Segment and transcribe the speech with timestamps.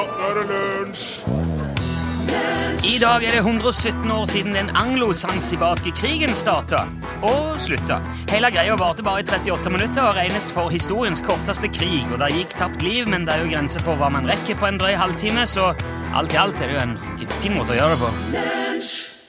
[0.00, 1.06] nå er det lunsj!
[2.86, 6.86] I dag er det 117 år siden den anglo-sansibarske krigen starta
[7.26, 7.98] og slutta.
[8.30, 12.06] Hele greia varte bare i 38 minutter og regnes for historiens korteste krig.
[12.12, 14.70] og Det gikk tapt liv, men det er jo grenser for hva man rekker på
[14.70, 15.72] en drøy halvtime, så
[16.16, 16.98] alt i alt er det jo en
[17.42, 18.12] fin måte å gjøre det på.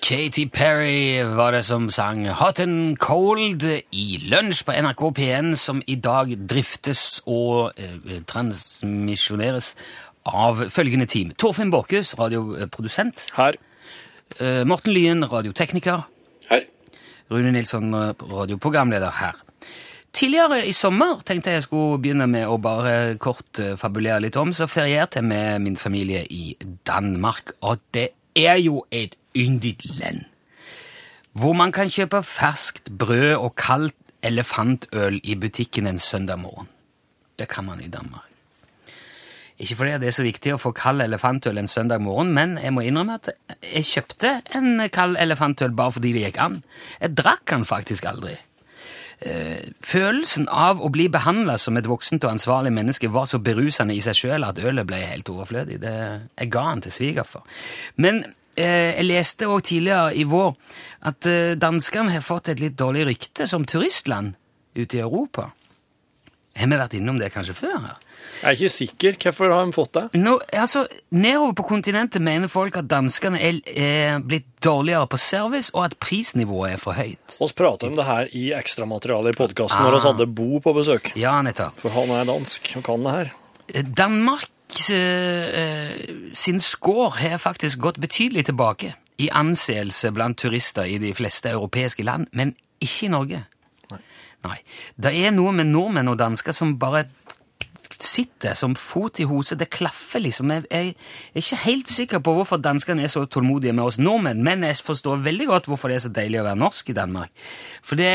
[0.02, 5.84] Katy Perry var det som sang Hot and Cold i Lunsj på NRK P1, som
[5.88, 9.76] i dag driftes og eh, transmisjoneres
[10.26, 11.32] av følgende team.
[11.38, 13.30] Torfinn Borchhus, radioprodusent.
[13.38, 13.58] Her.
[14.40, 16.04] Eh, Morten Lyen, radiotekniker.
[16.50, 16.68] Her.
[17.32, 19.40] Rune Nilsson, radioprogramleder her.
[20.12, 24.36] Tidligere i sommer tenkte jeg jeg skulle begynne med å bare kort eh, fabulere litt
[24.40, 29.78] om, så ferierte jeg med min familie i Danmark, og det er jo et yndig
[30.02, 30.26] land.
[31.32, 36.68] Hvor man kan kjøpe ferskt brød og kaldt elefantøl i butikken en søndag morgen.
[37.40, 38.31] Det kan man i Danmark.
[39.62, 42.74] Ikke fordi det er så viktig å få kald elefantøl en søndag morgen, men jeg
[42.74, 43.30] må innrømme at
[43.62, 46.64] jeg kjøpte en kald elefantøl bare fordi det gikk an.
[47.02, 48.40] Jeg drakk den faktisk aldri.
[49.22, 53.94] Eh, Følelsen av å bli behandla som et voksent og ansvarlig menneske var så berusende
[53.94, 55.78] i seg sjøl at ølet ble helt overflødig.
[55.84, 55.96] Det,
[56.42, 57.46] jeg ga den til svigerfar.
[58.02, 58.24] Men
[58.56, 60.56] eh, jeg leste òg tidligere i vår
[61.12, 64.34] at eh, danskene har fått et litt dårlig rykte som turistland
[64.74, 65.52] ute i Europa.
[66.58, 67.78] Har vi vært innom det kanskje før?
[67.80, 68.00] her?
[68.42, 69.16] Jeg er ikke sikker.
[69.24, 70.04] Hvorfor har de fått det?
[70.20, 70.86] Nå, altså,
[71.16, 75.96] Nedover på kontinentet mener folk at danskene er, er blitt dårligere på service, og at
[76.04, 77.38] prisnivået er for høyt.
[77.40, 80.08] Vi pratet om det her i ekstramaterialet i podkasten når vi Ah.
[80.12, 81.14] hadde Bo på besøk.
[81.16, 81.80] Ja, nettopp.
[81.80, 83.32] For han er dansk og kan det her.
[83.96, 84.50] Danmark
[84.92, 85.94] eh,
[86.34, 92.04] sin score har faktisk gått betydelig tilbake i anseelse blant turister i de fleste europeiske
[92.04, 93.44] land, men ikke i Norge.
[94.48, 94.58] Nei.
[94.98, 97.06] Det er noe med nordmenn og dansker som bare
[98.02, 99.58] sitter som fot i hose.
[99.60, 100.52] Det klaffer liksom.
[100.54, 104.44] Jeg, jeg er ikke helt sikker på hvorfor danskene er så tålmodige med oss nordmenn,
[104.46, 107.46] men jeg forstår veldig godt hvorfor det er så deilig å være norsk i Danmark.
[107.86, 108.12] For det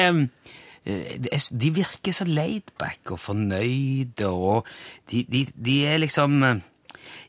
[0.87, 4.67] eh, de virker så laidback og fornøyde, og
[5.11, 6.65] de, de, de er liksom eh,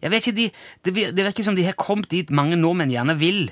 [0.01, 3.47] Jeg vet ikke, de, det virker som de har kommet dit mange nordmenn gjerne vil,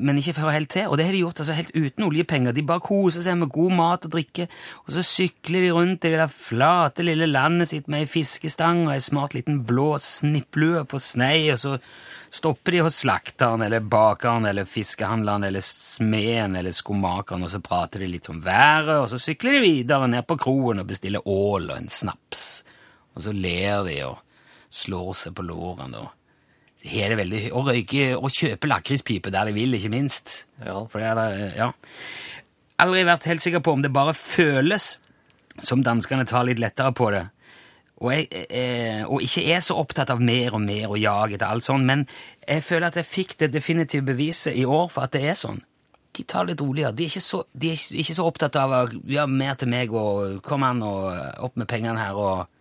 [0.00, 0.88] men ikke får helt til.
[0.90, 2.54] Og det har de gjort altså helt uten oljepenger.
[2.56, 4.48] De bare koser seg med god mat og drikke,
[4.84, 8.86] og så sykler de rundt i det der flate lille landet sitt med ei fiskestang
[8.86, 11.76] og ei smart liten blå snipplue på snei, og så
[12.36, 18.02] stopper de hos slakteren eller bakeren eller fiskehandleren eller smeden eller skomakeren, og så prater
[18.02, 21.70] de litt om været, og så sykler de videre ned på kroen og bestiller ål
[21.70, 22.46] og en snaps.
[23.16, 24.18] Og så ler de og
[24.76, 26.02] slår seg på lårene.
[26.02, 26.15] og
[26.84, 30.44] har det veldig, og røyke og kjøpe lakrispipe der de vil, ikke minst.
[30.60, 30.82] Ja.
[30.90, 31.70] For det er der, ja.
[32.82, 34.98] Aldri vært helt sikker på om det bare føles
[35.64, 37.24] som danskene tar litt lettere på det,
[37.96, 41.48] og, jeg, eh, og ikke er så opptatt av mer og mer og jag etter
[41.48, 42.04] alt sånn, men
[42.42, 45.62] jeg føler at jeg fikk det definitive beviset i år for at det er sånn.
[46.16, 46.92] De tar det litt roligere.
[46.96, 49.96] De er ikke så, de er ikke så opptatt av å gjøre mer til meg
[49.96, 51.08] og kom an og
[51.48, 52.16] opp med pengene her.
[52.16, 52.52] og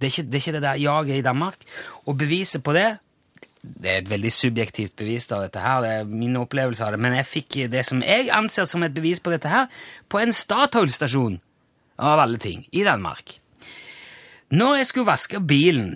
[0.00, 1.66] det er, ikke, det er ikke det der jaget i Danmark.
[2.08, 2.88] Og beviset på det
[3.62, 7.02] det er et veldig subjektivt bevis av dette her, det er min opplevelse av det,
[7.02, 9.68] men jeg fikk det som jeg anser som et bevis på dette her,
[10.10, 11.38] på en Statoil-stasjon,
[12.02, 13.36] av alle ting, i Danmark.
[14.52, 15.94] Når jeg skulle vaske bilen,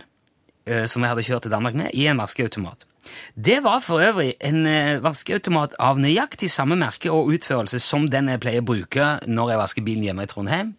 [0.66, 2.87] eh, som jeg hadde kjørt til Danmark med, i en vaskeautomat,
[3.34, 8.31] det var for øvrig en eh, vaskeautomat av nøyaktig samme merke og utførelse som den
[8.32, 10.72] jeg pleier å bruke når jeg vasker bilen hjemme i Trondheim.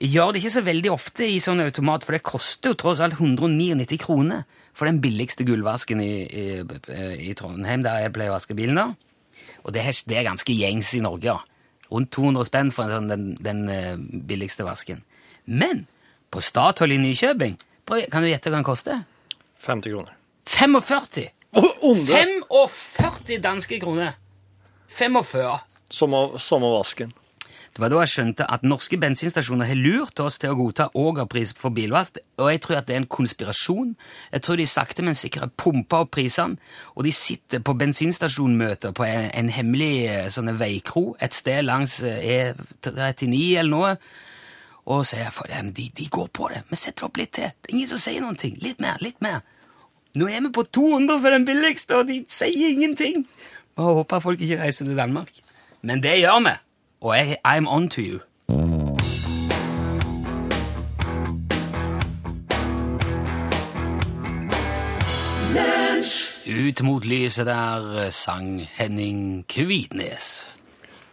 [0.00, 3.02] Jeg gjør det ikke så veldig ofte i sånn automat, for det koster jo tross
[3.04, 4.46] alt 199 kroner
[4.78, 6.46] for den billigste gullvasken i, i,
[7.28, 8.88] i Trondheim, der jeg pleier å vaske bilen da.
[9.66, 11.38] Og det er, det er ganske gjengs i Norge, ja.
[11.88, 15.00] Rundt 200 spenn for en sånn den, den eh, billigste vasken.
[15.48, 15.86] Men
[16.30, 17.56] på Statoil i Nykjøbing,
[17.88, 19.02] kan du gjette hva den koster?
[19.64, 20.14] 50 kroner.
[20.48, 21.30] 45!
[21.56, 24.18] Oh, 45 danske kroner!
[24.92, 25.64] 45!
[25.90, 27.14] Som av vasken.
[27.74, 31.54] Det var da jeg skjønte at norske bensinstasjoner har lurt oss til å godta ågerpris
[31.58, 33.92] for bilvask, og jeg tror at det er en konspirasjon.
[34.32, 36.58] Jeg tror de sakte, men sikkert pumper opp prisene,
[36.96, 42.00] og de sitter på bensinstasjonmøter på en, en hemmelig eh, sånne veikro et sted langs
[42.06, 43.94] eh, E39 eller noe,
[44.88, 47.52] og sier for dem, de, de går på det, Vi setter opp litt til.
[47.60, 48.56] Det er ingen som sier noen ting.
[48.64, 49.42] Litt mer, litt mer.
[50.16, 53.26] Nå er vi på 200 for den billigste, og de sier ingenting.
[53.76, 55.30] Bare håper folk ikke reiser til Danmark.
[55.84, 56.54] Men det gjør vi.
[57.00, 58.18] Og jeg, I'm on to you.
[66.48, 70.48] Ut mot lyset der eh, sang Henning Kvitnes.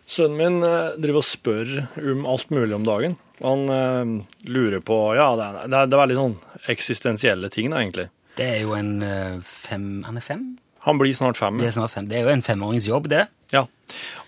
[0.10, 3.18] Sønnen min eh, driver og spør om alt mulig om dagen.
[3.44, 4.18] Han eh,
[4.50, 6.38] lurer på Ja, det er, det er, veldig sånn
[6.72, 8.10] eksistensielle ting, da, egentlig.
[8.40, 8.98] Det er jo en
[9.46, 10.48] fem Han er fem?
[10.86, 11.58] Han blir snart fem.
[11.62, 12.06] Det er snart fem.
[12.10, 13.24] Det er jo en femårings jobb, det.
[13.54, 13.64] Ja.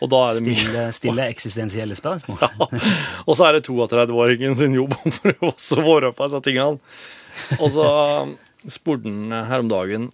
[0.01, 2.42] Og da er det mye Stille, stille eksistensielle spørsmål.
[3.27, 6.80] Og så er det 32-åringen sin jobb å prøve å svare på disse tingene.
[7.62, 7.88] Og så
[8.74, 10.07] spurte han her om dagen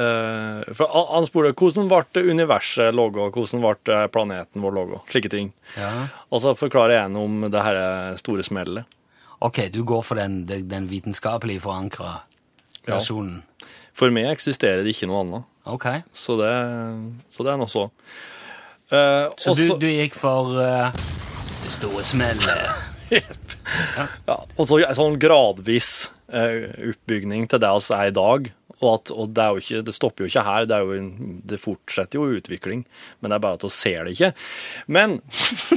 [0.00, 5.52] eh, For han- spurte hvordan ble universet logo, hvordan ble planeten vår logo, slike ting.
[5.76, 5.92] Ja.
[6.32, 8.88] Og så forklarer jeg om det her store smellet.
[9.42, 12.20] Ok, du går for den, den, vitenskapelig forankra
[12.86, 12.98] Ja.
[13.92, 15.48] For meg eksisterer det ikke noe annet.
[15.68, 15.86] Ok.
[16.12, 16.52] Så det,
[17.30, 17.86] så det er nå så.
[18.92, 20.90] Eh, Så også, du, du gikk for uh,
[21.62, 22.88] det store smellet.
[24.26, 28.48] Ja, og så en sånn gradvis eh, oppbygning til det vi er i dag.
[28.82, 30.96] Og, at, og det, ikke, det stopper jo ikke her, det, jo,
[31.52, 32.82] det fortsetter jo utvikling.
[33.20, 34.32] Men det er bare at vi ser det ikke.
[34.90, 35.20] Men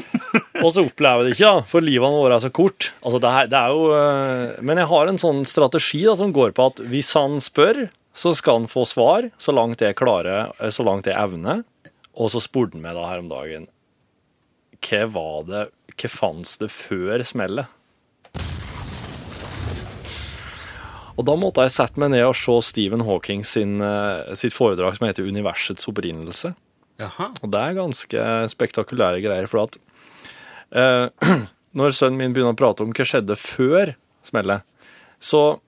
[0.64, 2.90] Og så opplever det ikke, da, for livene våre er så kort.
[3.04, 6.34] Altså, det er, det er jo, eh, men jeg har en sånn strategi da, som
[6.36, 7.86] går på at hvis han spør,
[8.16, 11.64] så skal han få svar så langt jeg klarer, eh, så langt jeg evner.
[12.16, 13.68] Og så spurte han meg da her om dagen
[14.86, 15.64] hva var det,
[15.96, 17.72] hva fantes det før smellet?
[21.16, 24.98] Og da måtte jeg sette meg ned og se Stephen Hawking sin, eh, sitt foredrag
[24.98, 26.56] som heter 'Universets opprinnelse'.
[27.00, 27.32] Jaha.
[27.42, 29.78] Og det er ganske spektakulære greier, for at
[30.72, 31.10] eh,
[31.74, 34.62] når sønnen min begynner å prate om hva skjedde før smellet,
[35.20, 35.60] så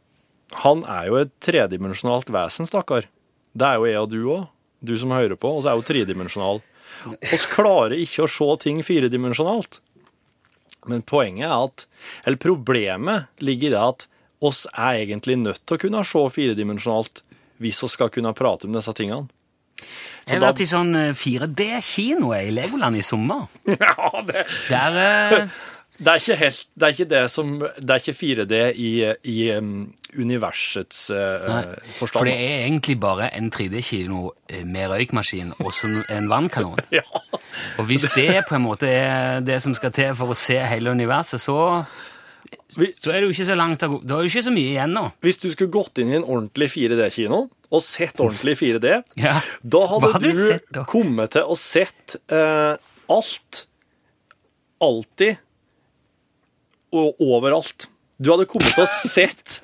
[0.63, 3.09] han er jo et tredimensjonalt vesen, stakkar.
[3.57, 4.45] Det er jo jeg og du òg.
[4.87, 6.59] Du som hører på, og så er jo tredimensjonal.
[7.17, 9.79] Vi klarer ikke å se ting firedimensjonalt.
[10.87, 11.87] Men poenget er at
[12.23, 14.05] Eller problemet ligger i det at
[14.39, 17.23] oss er egentlig nødt til å kunne se firedimensjonalt
[17.57, 19.27] hvis vi skal kunne prate om disse tingene.
[20.27, 23.47] Jeg har vært i sånn eh, 4D-kino i Legoland i sommer.
[23.73, 25.57] Ja, det, Der eh,
[25.97, 28.89] Det er ikke helt Det er ikke det som Det er ikke 4D i,
[29.33, 32.19] i um, universets uh, forstand.
[32.19, 35.71] For det er egentlig bare en 3D-kino eh, med røykmaskin og
[36.09, 36.79] en vannkanon.
[36.97, 37.01] Ja.
[37.77, 40.93] Og hvis det på en måte er det som skal til for å se hele
[40.93, 41.57] universet, så,
[42.69, 44.93] så er det jo ikke så langt av, Det er jo ikke så mye igjen
[44.95, 45.03] nå.
[45.25, 48.93] Hvis du skulle gått inn i en ordentlig 4D-kino og sett ordentlig 4D,
[49.25, 49.39] Ja.
[49.61, 50.85] da hadde, hadde du, sett da?
[50.87, 52.77] kommet til å sett eh,
[53.11, 53.65] alt,
[54.83, 55.41] alltid
[56.93, 57.87] overalt.
[58.17, 59.59] Du hadde kommet til å sett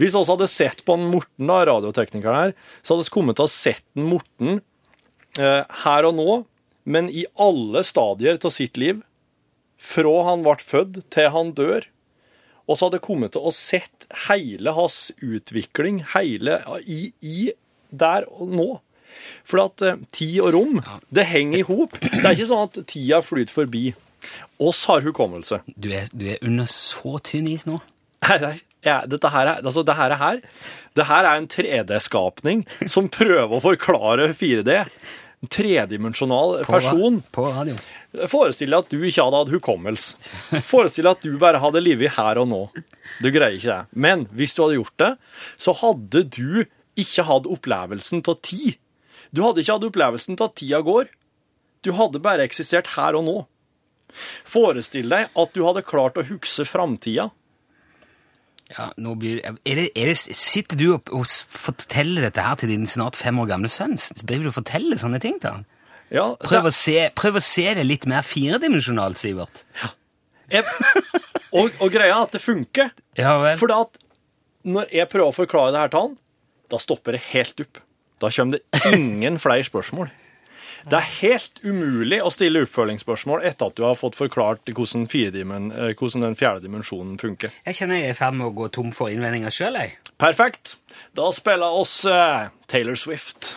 [0.00, 2.52] Hvis vi hadde sett på en Morten, da, radioteknikeren her,
[2.82, 4.60] så hadde vi kommet til å sett en Morten
[5.38, 6.36] eh, her og nå,
[6.88, 9.04] men i alle stadier av sitt liv.
[9.78, 11.86] Fra han ble født til han dør.
[12.66, 17.52] Og så hadde jeg kommet til å sett hele hans utvikling hele, i, i
[17.90, 18.68] der og nå.
[19.46, 20.80] For at eh, tid og rom,
[21.12, 21.98] det henger i hop.
[22.00, 23.90] Det er ikke sånn at tida flyter forbi.
[24.62, 25.62] Oss har hukommelse.
[25.76, 27.80] Du er, du er under så tynn is nå.
[28.22, 28.54] Nei, nei,
[28.86, 30.40] ja, dette her er, altså, det her er her.
[30.98, 34.78] Det her er en 3D-skapning som prøver å forklare 4D.
[35.42, 37.20] En tredimensjonal På person.
[37.34, 37.74] På radio.
[38.30, 40.32] Forestill deg at du ikke hadde hatt hukommelse.
[40.68, 42.60] Forestill deg at du bare hadde livet her og nå.
[43.22, 43.98] Du greier ikke det.
[44.06, 45.10] Men hvis du hadde gjort det,
[45.58, 46.62] så hadde du
[46.98, 48.78] ikke hatt opplevelsen av tid.
[49.32, 51.10] Du hadde ikke hatt opplevelsen av at tida går.
[51.82, 53.36] Du hadde bare eksistert her og nå.
[54.48, 57.30] Forestill deg at du hadde klart å huske framtida.
[58.72, 62.70] Ja, nå blir er det, er det, Sitter du og, og forteller dette her til
[62.72, 63.98] din snart fem år gamle sønn?
[64.22, 65.66] Driver du og forteller sånne ting til han?
[66.12, 69.62] Ja, Prøv, å se, prøv å se det litt mer firedimensjonalt, Sivert.
[70.52, 70.64] jeg,
[71.56, 72.90] og, og greia er at det funker.
[73.16, 73.56] Ja vel.
[73.60, 73.72] For
[74.68, 76.18] når jeg prøver å forklare det her til han,
[76.72, 77.80] da stopper det helt opp.
[78.22, 80.12] Da kommer det ingen flere spørsmål.
[80.82, 85.94] Det er helt umulig å stille oppfølgingsspørsmål etter at du har fått forklart hvordan, eh,
[85.94, 87.54] hvordan den fjerde dimensjonen funker.
[87.66, 89.96] Jeg kjenner jeg er i ferd med å gå tom for innvendinger sjøl, jeg.
[90.18, 90.76] Perfekt.
[91.14, 93.54] Da spiller oss uh, Taylor Swift.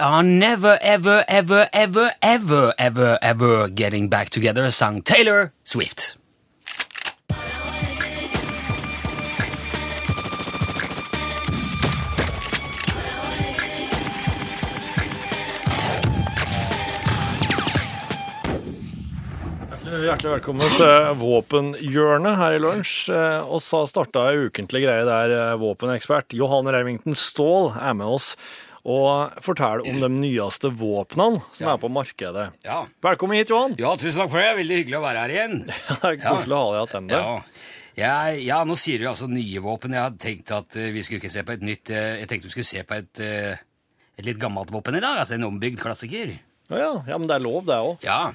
[0.00, 6.16] Are never, ever, ever, ever, ever, ever, ever getting back together, sang Taylor Swift.
[20.04, 23.06] Hjertelig velkommen til Våpenhjørnet her i lunsj.
[23.48, 28.34] Og så starta ei ukentlig greie der eh, våpenekspert Johan Remington Ståhl er med oss
[28.84, 32.50] og forteller om de nyeste våpnene som er på markedet.
[32.66, 32.82] Ja.
[33.06, 33.78] Velkommen hit, Johan.
[33.80, 34.50] ja, tusen takk for det.
[34.58, 35.56] Veldig hyggelig å være her igjen.
[36.02, 37.22] Det er Koselig å ha deg tilbake.
[37.22, 37.72] Ja.
[37.94, 39.96] Ja, ja, nå sier du altså nye våpen.
[39.96, 42.50] Jeg hadde tenkt at eh, vi skulle ikke se på et nytt eh, Jeg tenkte
[42.50, 43.64] vi skulle se på et, eh,
[44.20, 45.16] et litt gammelt våpen i dag.
[45.22, 46.36] Altså en ombygd klassiker.
[46.68, 46.92] Ja, ja.
[47.08, 48.04] ja, men det er lov, det òg.
[48.04, 48.34] Ja,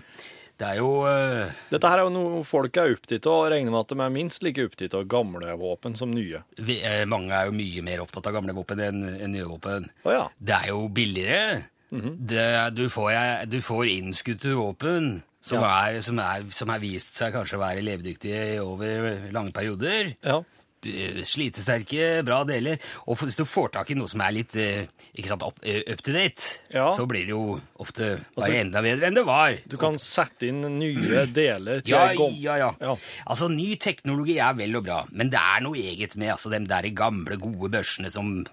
[0.60, 1.52] det er jo uh...
[1.72, 4.14] Dette her er jo noe folk er opptatt av, og regner med at de er
[4.14, 6.42] minst like opptatt av gamle våpen som nye.
[6.60, 9.88] vi, eh, Mange er jo mye mer opptatt av gamle våpen enn enn nye våpen.
[10.04, 10.26] Å ja.
[10.38, 11.64] Det er jo billigere.
[11.90, 12.46] det,
[12.78, 15.88] du, får, eh, du får innskutte våpen som, Ja.
[15.88, 20.12] er, som, er, som har vist seg kanskje å være levedyktige over lange perioder.
[20.22, 20.42] Ja.
[20.86, 22.78] Eh, Slitesterke, bra deler.
[23.08, 24.86] Og hvis du får tak i noe som er litt eh,
[25.18, 26.86] ikke sant, up, eh, up to date, Ja.
[26.96, 29.58] så blir det jo ofte bare Altså- enda bedre enn det var.
[29.68, 32.96] Du kan sette inn nye deler til Ja, gom- ja, ja, Ja.
[33.28, 36.64] Altså, ny teknologi er vel og bra, men det er noe eget med altså, de
[36.66, 38.46] der gamle, gode børsene som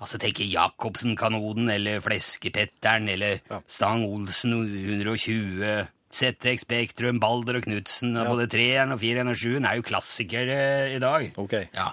[0.00, 3.58] Altså, tenker Jacobsen-kanonen, eller Fleskepetteren, eller Ja.
[3.66, 9.66] Stang Olsen 120, ZX Spektrum, Balder og Knutsen, og både 3-en og 4-en og 7-en
[9.70, 10.56] er jo klassikere
[10.90, 11.28] i dag.
[11.38, 11.54] Ok.
[11.70, 11.84] Ja.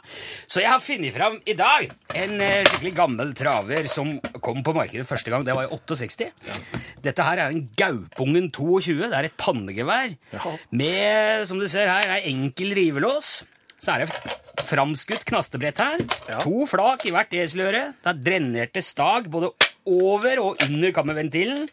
[0.50, 4.74] Så jeg har funnet fram i dag en eh, skikkelig gammel traver som kom på
[4.74, 5.46] markedet første gang.
[5.46, 6.32] Det var i 68.
[6.50, 6.58] Ja.
[7.06, 8.98] Dette her er en Gaupungen 22.
[9.06, 10.56] Det er et pannegevær Ja.
[10.72, 13.44] med, som du ser her, er enkel rivelås.
[13.78, 16.02] Så er det framskutt knastebrett her.
[16.26, 16.40] Ja.
[16.42, 17.92] To flak i hvert eseløre.
[18.02, 19.54] Det er drenerte stag både
[19.88, 21.68] over og under kammerventilen.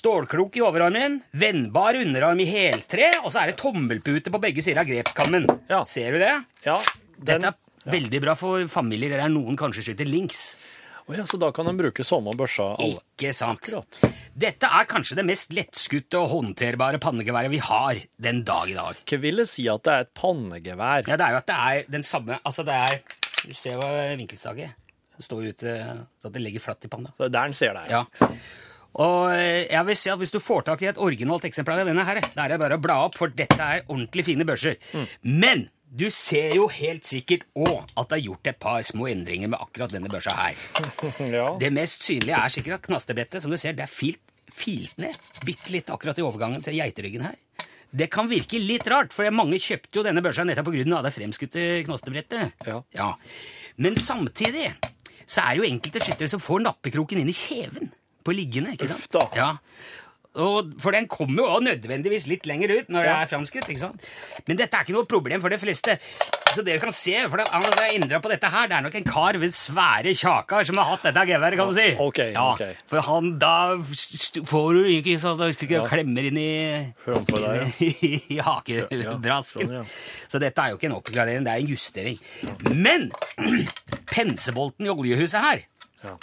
[0.00, 4.80] Stålkrok i overarmen, vennbar underarm i heltre, og så er det tommelpute på begge sider
[4.82, 5.48] av grepskammen.
[5.68, 5.82] Ja.
[5.88, 6.34] Ser du det?
[6.64, 6.78] Ja,
[7.18, 10.54] den, Dette er veldig bra for familier der noen kanskje skyter links.
[11.10, 13.00] Oh ja, så da kan de bruke samme børsa alle.
[13.18, 13.66] Ikke sant?
[13.66, 13.98] Akkurat.
[14.40, 19.00] Dette er kanskje det mest lettskutte og håndterbare pannegeværet vi har den dag i dag.
[19.10, 21.08] Hva vil det si at det er et pannegevær?
[21.10, 23.00] Ja, det er jo at det er den samme Altså, det er
[23.40, 24.76] Du ser hva vinkelstaget
[25.16, 25.74] Det står ute
[26.20, 27.10] så at det legger flatt i panna.
[27.18, 27.84] Det er der den ser det.
[27.90, 28.30] Ja.
[28.98, 31.90] Og eh, jeg vil si at hvis du får tak i et originalt eksemplar av
[31.90, 34.80] denne her, da er det bare å bla opp, for dette er ordentlig fine børser.
[35.22, 39.50] Men du ser jo helt sikkert òg at det er gjort et par små endringer
[39.50, 40.58] med akkurat denne børsa her.
[41.38, 41.48] ja.
[41.58, 44.22] Det mest synlige er sikkert at knastebrettet, som du ser, det er filt,
[44.54, 45.16] filt ned
[45.46, 47.38] bitte litt akkurat i overgangen til geiteryggen her.
[47.90, 51.00] Det kan virke litt rart, for mange kjøpte jo denne børsa nettopp pga.
[51.02, 52.66] det fremskutte knastebrettet.
[52.94, 53.10] Ja.
[53.82, 54.68] Men samtidig
[55.26, 57.90] så er det jo enkelte skyttere som får nappekroken inn i kjeven
[58.24, 58.76] på liggende.
[58.76, 59.06] ikke sant?
[59.06, 59.26] Uff da.
[59.36, 59.50] Ja.
[60.38, 63.64] Og, for den kommer jo også nødvendigvis litt lenger ut når det er framskutt.
[63.66, 64.04] ikke sant?
[64.46, 65.96] Men dette er ikke noe problem for de fleste.
[66.54, 69.04] Så dere kan se, for det, altså, jeg på dette her, det er nok en
[69.06, 71.88] kar ved svære kjakar som har hatt dette geværet, kan du si.
[72.06, 72.62] Okay, ja, ok.
[72.90, 75.84] For han, da får du ikke sånn at du ikke Ja.
[75.90, 76.48] klemmer inn i,
[77.04, 77.66] Framfor ja.
[77.82, 77.90] i,
[78.36, 79.26] i hakebrasken.
[79.26, 79.84] Ja, sånn, ja.
[80.30, 82.18] Så dette er jo ikke en oppgradering, det er en justering.
[82.70, 83.10] Men
[84.14, 85.64] pensebolten i oljehuset her,
[86.04, 86.16] Ja.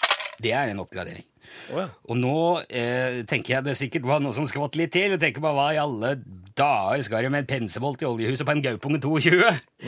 [0.43, 1.23] det er en oppgradering.
[1.67, 1.87] Å ja.
[2.07, 2.37] Og nå
[2.69, 5.15] eh, tenker jeg det sikkert var noe som skvatt litt til.
[5.15, 6.13] Jeg tenker bare, hva i alle
[6.57, 9.37] dager skal de med en pensebolt i oljehuset på en Gaupunge 22?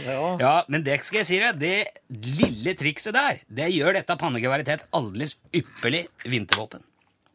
[0.06, 0.54] Ja.
[0.70, 4.78] Men det skal jeg si deg, det lille trikset der, det gjør dette pannegeværet til
[4.78, 6.86] et aldeles ypperlig vintervåpen.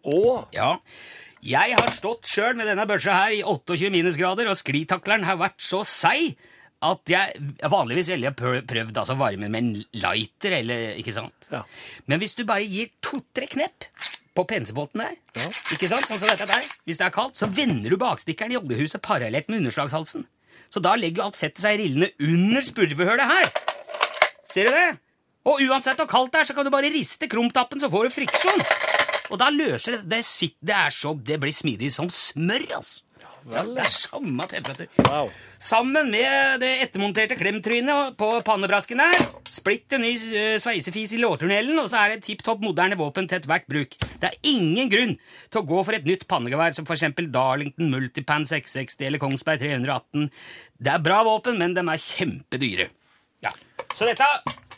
[0.04, 0.44] Oh.
[0.54, 0.76] Ja.
[1.44, 5.60] Jeg har stått sjøl med denne børsa her i 28 minusgrader, og sklitakleren har vært
[5.64, 6.38] så seig
[6.84, 9.70] at jeg vanligvis ville prøvd altså varmen med en
[10.02, 11.48] lighter, eller ikke sant?
[11.52, 11.62] Ja.
[12.10, 13.86] Men hvis du bare gir to-tre knepp
[14.34, 15.16] på pensebåten der,
[15.72, 18.58] ikke sant, sånn som dette der, hvis det er kaldt, så vender du bakstikkeren i
[18.60, 20.26] oljehuset parallelt med underslagshalsen.
[20.74, 23.50] Så da legger jo alt fettet seg rillende under spurvehølet her.
[24.50, 24.88] Ser du det?
[25.44, 28.14] Og uansett hvor kaldt det er, så kan du bare riste krumtappen, så får du
[28.16, 28.64] friksjon.
[29.32, 33.03] Og da løser det det, sitt, det er så Det blir smidig som smør, altså.
[33.44, 34.88] Ja, det er samme temperatur.
[35.04, 35.28] wow.
[35.60, 41.90] Sammen med det ettermonterte klemtrynet på pannebrasken der, splitter ny eh, sveisefis i lårtunnelen, og
[41.92, 43.98] så er det et tipp topp moderne våpen til ethvert bruk.
[44.00, 45.14] Det er ingen grunn
[45.50, 50.30] til å gå for et nytt pannegevær som eksempel Darlington Multipan 660 eller Kongsberg 318.
[50.80, 52.88] Det er bra våpen, men de er kjempedyre.
[53.44, 53.52] Ja.
[53.92, 54.24] Så dette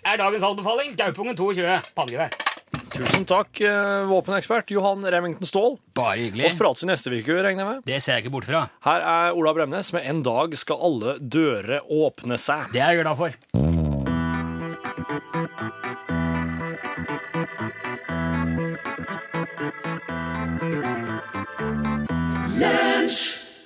[0.03, 0.97] er dagens anbefaling.
[0.99, 2.35] Gaupungen 22 pannegevær.
[2.97, 5.79] Tusen takk, eh, våpenekspert Johan Remington Ståhl.
[5.95, 6.59] Bare Vi hyggelig.
[6.59, 7.83] prates i neste uke, regner jeg med.
[7.85, 8.71] Det ser jeg ikke bort fra.
[8.85, 12.73] Her er Ola Bremnes med 'En dag skal alle dører åpne seg'.
[12.73, 13.35] Det er jeg glad for.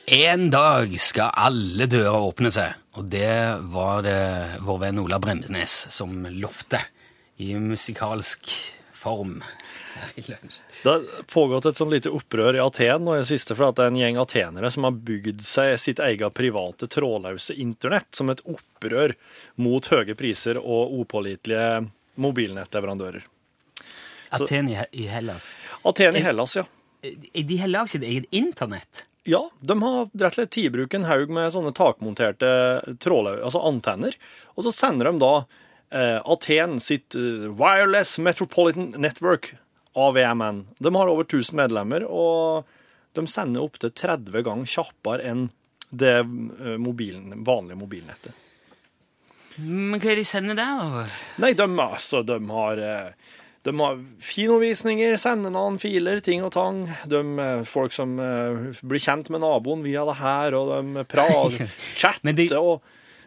[0.07, 3.31] En dag skal alle dører åpne seg, og det
[3.71, 6.81] var det vår venn Ola Bremsnes som lovte
[7.41, 8.51] i musikalsk
[9.01, 9.41] form.
[10.17, 13.79] Det har pågått et sånn lite opprør i Aten nå i det siste, for at
[13.79, 18.33] det er en gjeng atenere som har bygd seg sitt eget private trådløse internett som
[18.33, 19.17] et opprør
[19.61, 21.87] mot høye priser og upålitelige
[22.21, 23.25] mobilnettleverandører.
[24.31, 25.57] Aten i, Hellas.
[25.83, 26.67] Aten i Hellas, ja.
[27.01, 29.07] De har lagd sitt eget internett.
[29.29, 32.53] Ja, de har rett og slett tatt i bruk en haug med sånne takmonterte
[33.03, 34.17] trådløse, altså antenner,
[34.55, 35.35] og så sender de da
[35.91, 39.55] Aten sitt eh, Wireless Metropolitan Network,
[39.99, 40.67] AVMN.
[40.79, 42.69] De har over 1000 medlemmer, og
[43.19, 45.49] de sender opptil 30 ganger kjappere enn
[45.91, 48.47] det eh, mobilen, vanlige mobilnettet.
[49.59, 51.05] Men hva er det de sender der, da?
[51.43, 53.31] Nei, de, altså, de har eh,
[53.63, 56.87] de har kinovisninger, sender noen filer, ting og tang.
[57.11, 61.75] De, eh, folk som eh, blir kjent med naboen via det her, og de prater,
[62.01, 62.79] chatter og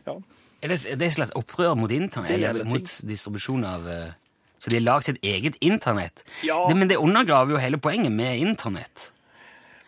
[0.08, 0.18] ja.
[0.64, 2.32] Er det, er det et slags opprør mot internett?
[2.38, 4.14] Eller mot distribusjon av eh,
[4.64, 6.24] Så de har lagd sitt eget internett?
[6.48, 6.62] Ja.
[6.70, 9.10] Det, men det undergraver jo hele poenget med internett.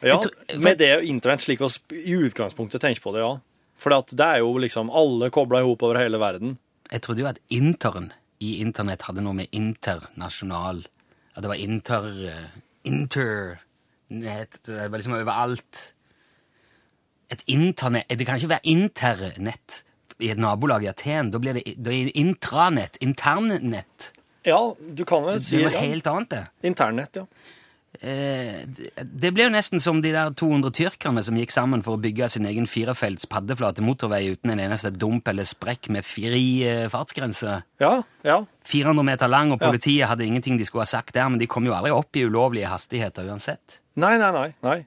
[0.03, 0.19] ja
[0.59, 3.37] med det internett slik vi i utgangspunktet tenker på det, ja.
[3.79, 6.57] For det er jo liksom alle kobla i hop over hele verden.
[6.91, 8.11] Jeg trodde jo at intern
[8.43, 10.83] i internett hadde noe med internasjonal
[11.35, 12.11] At det var inter...
[12.27, 15.93] eh, Internett Det var liksom overalt.
[17.31, 19.84] Et internett Det kan ikke være internett
[20.19, 21.31] i et nabolag i Aten.
[21.31, 22.97] Da blir det, da er det intranett.
[23.01, 24.11] Internnett.
[24.45, 26.43] Ja, du kan vel Det si er noe helt annet, det.
[26.69, 27.25] Internnett, ja.
[28.01, 31.95] Eh, det- det ble jo nesten som de der 200 tyrkerne som gikk sammen for
[31.95, 36.63] å bygge sin egen firefelts paddeflate motorvei uten en eneste dump eller sprekk med fri
[36.67, 37.63] eh, fartsgrense.
[37.79, 38.45] Ja, ja.
[38.65, 39.71] 400 meter lang, og Ja.
[39.71, 42.25] politiet hadde ingenting de skulle ha sagt der, men de kom jo aldri opp i
[42.25, 43.79] ulovlige hastigheter uansett.
[43.95, 44.49] Nei, nei, nei.
[44.65, 44.79] nei.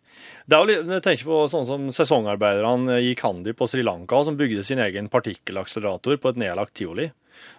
[0.49, 4.37] Det er jo jeg tenker på sånn som sesongarbeiderne i Kandy på Sri Lanka, som
[4.37, 7.09] bygde sin egen partikkelakselerator på et nedlagt tivoli.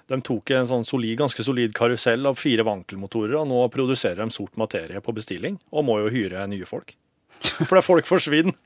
[0.10, 4.36] De tok en sånn solid, ganske solid karusell av fire vankelmotorer, og nå produserer de
[4.36, 6.96] sort materie på bestilling, og må jo hyre nye folk.
[7.40, 8.58] For det er folk forsvinner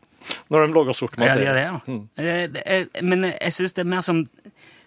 [0.50, 1.44] når de lager sort materie.
[1.46, 1.80] Ja, det er det, ja.
[1.88, 2.54] Mm.
[2.56, 4.28] det er- Men jeg syns det er mer som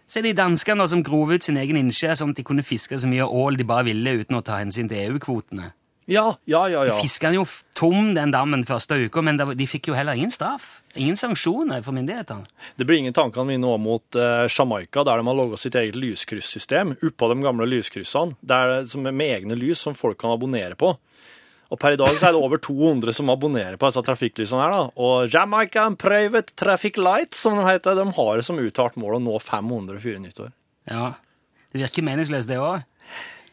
[0.08, 3.08] Se de danskene som grov ut sin egen innsjø sånn at de kunne fiske så
[3.10, 5.72] mye ål de bare ville uten å ta hensyn til EU-kvotene.
[6.06, 6.84] Ja, ja, ja.
[6.86, 6.96] ja.
[7.02, 7.42] Fiska jo
[7.74, 10.80] tom den dammen første uka, men de fikk jo heller ingen straff.
[10.94, 12.46] Ingen sanksjoner for myndighetene.
[12.78, 15.98] Det blir ingen tankene mine òg mot eh, Jamaica, der de har laga sitt eget
[15.98, 20.78] lyskryssystem oppå de gamle lyskryssene, der, som er med egne lys som folk kan abonnere
[20.78, 20.94] på.
[21.66, 24.70] Og per i dag så er det over 200 som abonnerer på disse trafikklysene her,
[24.76, 24.82] da.
[25.02, 29.24] Og Jamaica Private Traffic Light, som de heter, de har det som uttalt mål å
[29.24, 30.52] nå 500 før nyttår.
[30.86, 31.08] Ja.
[31.74, 32.86] Det virker meningsløst, det òg.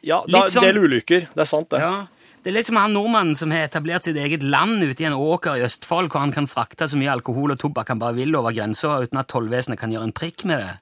[0.06, 1.26] Ja, det da, sånn- del ulykker.
[1.34, 1.80] Det er sant, det.
[1.82, 2.06] Ja.
[2.44, 5.16] Det er litt som han nordmannen som har etablert sitt eget land ute i en
[5.16, 8.36] åker i Østfold, hvor han kan frakte så mye alkohol og tobakk han bare vil
[8.36, 10.74] over grensa, uten at tollvesenet kan gjøre en prikk med det.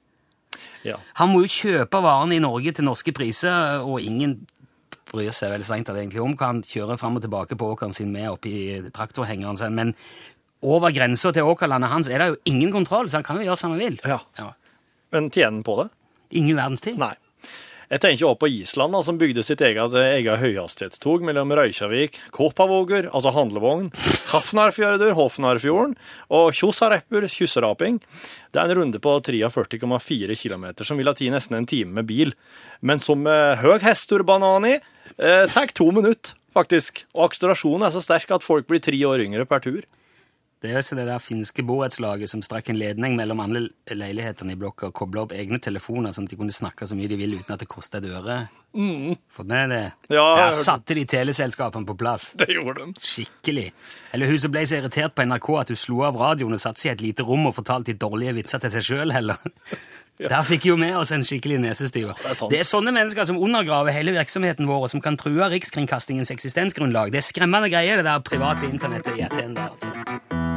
[0.82, 0.96] Ja.
[1.20, 4.40] Han må jo kjøpe varene i Norge til norske priser, og ingen
[5.12, 7.94] bryr seg vel strengt tatt egentlig om hva han kjører fram og tilbake på åkeren
[7.94, 8.56] sin med oppi
[8.90, 9.94] traktorhengeren sin, men
[10.66, 13.62] over grensa til åkerlandet hans er det jo ingen kontroll, så han kan jo gjøre
[13.62, 14.02] som han vil.
[14.02, 14.18] Ja.
[14.38, 14.50] Ja.
[15.14, 15.90] Men tjener han på det?
[16.42, 16.98] Ingen verdens ting.
[16.98, 17.14] Nei.
[17.92, 23.10] Jeg tenker også på Island, da, som bygde sitt eget, eget høyhastighetstog mellom Røykjavik, Kåpavågur,
[23.12, 23.90] altså handlevogn,
[24.30, 25.92] Hafnarfjørður, Hofnarfjorden,
[26.32, 28.00] og Kjosareppur, kysseraping.
[28.48, 32.08] Det er en runde på 43,4 km, som vil ha tatt nesten en time med
[32.08, 32.32] bil.
[32.80, 37.04] Men som eh, høg hesturbanani eh, tar to minutter, faktisk.
[37.12, 39.84] Og akselerasjonen er så sterk at folk blir tre år yngre per tur.
[40.62, 44.54] Det er jo så det der finske borettslaget som strakk en ledning mellom alle leilighetene
[44.54, 47.18] i blokka og kobla opp egne telefoner, sånn at de kunne snakke så mye de
[47.18, 48.44] ville uten at det kosta et øre.
[48.72, 49.80] Fått med det?
[50.14, 52.30] Ja, Der satte de teleselskapene på plass.
[52.38, 52.94] Det gjorde de.
[53.02, 53.72] Skikkelig.
[54.14, 56.80] Eller hun som ble så irritert på NRK at hun slo av radioen og satte
[56.80, 59.42] seg i et lite rom og fortalte de dårlige vitser til seg sjøl heller.
[60.22, 62.14] Der fikk jo med oss en skikkelig nesestyver.
[62.28, 62.52] er sant.
[62.52, 67.10] Det er sånne mennesker som undergraver hele virksomheten vår, og som kan true Rikskringkastingens eksistensgrunnlag.
[67.10, 70.51] Det er skremmende greier, det der private internettet i Aten der, altså.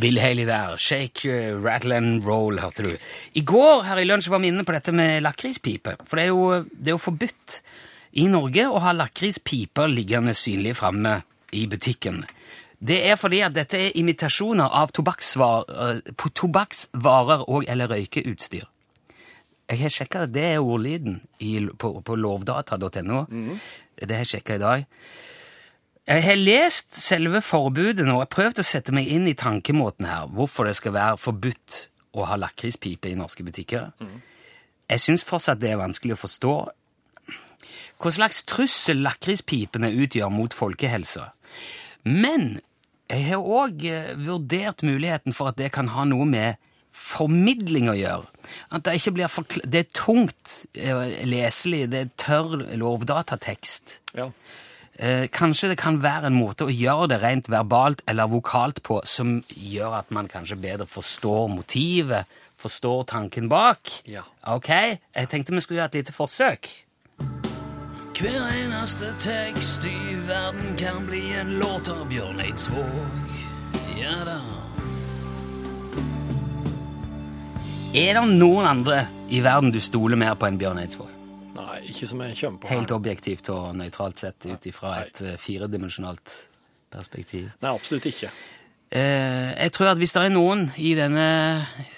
[0.00, 0.76] Bill Haley der.
[0.80, 2.90] Shake, uh, rattle and roll, hørte du.
[3.34, 5.96] I går her i lunsj var vi inne på dette med lakrispipe.
[6.06, 7.60] For det er, jo, det er jo forbudt
[8.20, 11.20] i Norge å ha lakrispiper liggende synlig framme
[11.54, 12.24] i butikken.
[12.80, 18.64] Det er fordi at dette er imitasjoner av tobakksvarer, tobakksvarer og eller røykeutstyr.
[19.70, 23.20] Jeg har sjekka det, er ordlyden i, på, på lovdata.no.
[24.00, 24.86] Det har jeg sjekka i dag.
[26.08, 30.30] Jeg har lest selve forbudet nå, jeg prøvd å sette meg inn i tankemåten her,
[30.32, 31.84] hvorfor det skal være forbudt
[32.18, 33.92] å ha lakrispipe i norske butikker.
[34.90, 36.54] Jeg syns fortsatt det er vanskelig å forstå
[38.00, 41.28] hva slags trussel lakrispipene utgjør mot folkehelsa.
[42.08, 42.56] Men
[43.10, 43.84] jeg har òg
[44.24, 46.56] vurdert muligheten for at det kan ha noe med
[46.96, 48.26] formidling å gjøre.
[48.74, 54.00] At det ikke blir forkl Det er tungt eh, leselig, det er tørr lovdatatekst.
[54.18, 54.30] Ja.
[55.00, 58.98] Eh, kanskje det kan være en måte å gjøre det rent verbalt eller vokalt på
[59.08, 62.28] som gjør at man kanskje bedre forstår motivet,
[62.60, 63.88] forstår tanken bak.
[64.04, 64.26] Ja.
[64.44, 66.68] Ok, jeg tenkte vi skulle gjøre et lite forsøk.
[68.20, 73.30] Hver eneste tekst i verden kan bli en låt av Bjørn Eidsvåg.
[73.96, 74.36] Ja da.
[77.96, 81.09] Er det noen andre i verden du stoler mer på enn Bjørn Eidsvåg?
[81.60, 82.70] Nei, ikke som jeg kommer på.
[82.72, 86.36] Helt objektivt og nøytralt sett ut ifra et eh, firedimensjonalt
[86.90, 87.50] perspektiv.
[87.62, 88.30] Nei, absolutt ikke.
[88.90, 91.26] Eh, jeg tror at hvis det er noen i, denne,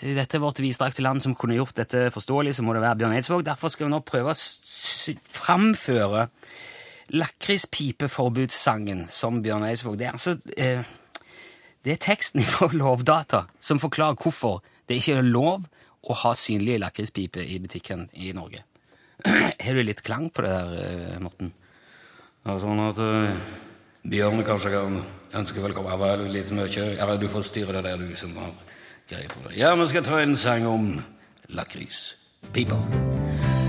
[0.05, 3.17] i dette vårt vidstrakte land som kunne gjort dette forståelig, så må det være Bjørn
[3.17, 3.47] Eidsvåg.
[3.47, 4.41] Derfor skal vi nå prøve å
[5.39, 6.27] framføre
[7.13, 9.97] lakrispipeforbudssangen som Bjørn Eidsvåg.
[10.01, 10.85] Det er altså eh,
[11.83, 15.65] det er teksten fra Lovdata som forklarer hvorfor det ikke er lov
[16.03, 18.65] å ha synlige lakrispiper i butikken i Norge.
[19.25, 21.53] Har du litt klang på det der, eh, Morten?
[22.43, 23.31] Ja, sånn at uh,
[24.03, 24.99] Bjørn kanskje kan
[25.39, 25.93] ønske velkommen.
[25.95, 26.87] Jeg var litt mye.
[26.97, 28.51] Eller du får styre det der, du som har
[29.11, 29.57] greie på det.
[29.61, 30.93] Ja, vi skal ta en sang om
[31.55, 32.83] lakrispiper.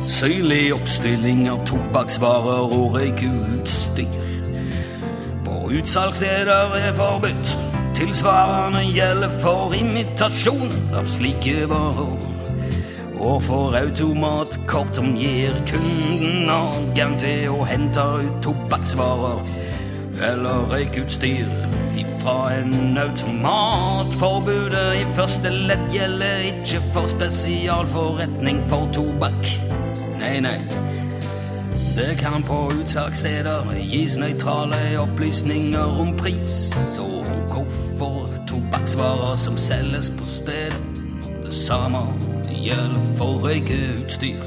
[0.10, 4.34] Synlig oppstilling av tobakksvarer og røykeutstyr.
[5.74, 7.58] Utsalgssteder er forbudt.
[7.96, 12.43] Tilsvarende gjelder for imitasjon av slike varer.
[13.20, 19.44] Og for automatkort som gir kunden adgang til å hente ut tobakksvarer
[20.24, 21.50] eller røykutstyr
[21.98, 24.16] ifra en automat.
[24.20, 29.54] Forbudet i første ledd gjelder ikke for spesialforretning for tobakk.
[30.20, 30.58] Nei, nei.
[31.94, 40.26] Det kan på utsalgssteder gis nøytrale opplysninger om pris og hvorfor tobakksvarer som selges på
[40.26, 40.80] stedet.
[41.44, 42.33] Det samme
[42.64, 44.44] gjelder for røykeutstyr.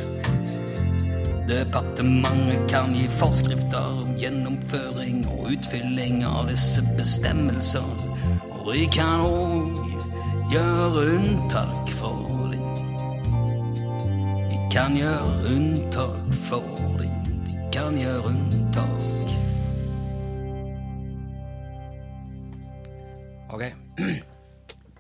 [1.49, 7.87] Departementet kan gi forskrifter om gjennomføring og utfylling av disse bestemmelser.
[8.65, 9.79] Og de kan òg
[10.51, 12.65] gjøre unntak for dem.
[14.51, 16.65] De kan gjøre unntak for
[16.99, 17.19] dem.
[17.47, 19.11] De kan gjøre unntak.
[23.53, 23.69] Ok.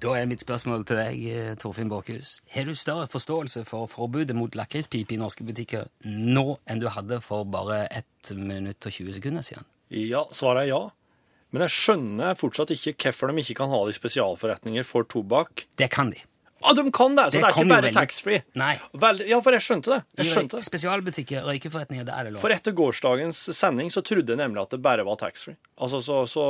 [0.02, 2.42] Da er mitt spørsmål til deg, eh, Torfinn Borchhus.
[2.52, 7.22] Har du større forståelse for forbudet mot lakrispipe i norske butikker nå enn du hadde
[7.24, 9.64] for bare 1 minutt og 20 sekunder siden?
[9.88, 10.82] Ja, svaret er ja.
[11.50, 15.64] Men jeg skjønner fortsatt ikke hvorfor de ikke kan ha det i spesialforretninger for tobakk.
[15.80, 16.20] Det kan de.
[16.62, 18.42] Ah, de kan det, så Det det, er ikke bare taxfree.
[19.28, 20.00] Ja, for jeg skjønte det.
[20.18, 20.64] Jeg skjønte det.
[20.66, 22.40] spesialbutikker, røykeforretninger, det er det lov.
[22.42, 25.56] For etter gårsdagens sending så trodde jeg nemlig at det bare var taxfree.
[25.78, 26.44] Altså, så, så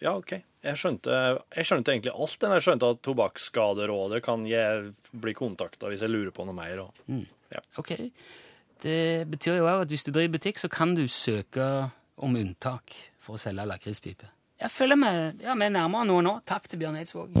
[0.00, 0.38] Ja, OK.
[0.62, 1.14] Jeg skjønte,
[1.56, 2.36] jeg skjønte egentlig alt.
[2.38, 2.50] det.
[2.54, 6.84] Jeg skjønte at Tobakksskaderådet kan jeg bli kontakta hvis jeg lurer på noe mer.
[6.84, 7.62] Og, ja.
[7.82, 7.96] Ok.
[8.82, 11.66] Det betyr jo òg at hvis du driver butikk, så kan du søke
[12.22, 14.30] om unntak for å selge lakrispipe.
[14.62, 16.38] Jeg føler meg ja, vi er nærmere noe nå.
[16.46, 17.34] Takk til Bjørn Eidsvåg.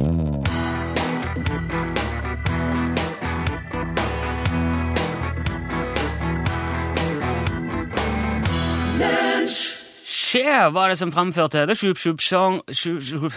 [10.32, 13.32] Cher var det som framførte The Shoop Shoop Song Shoop, Shoop,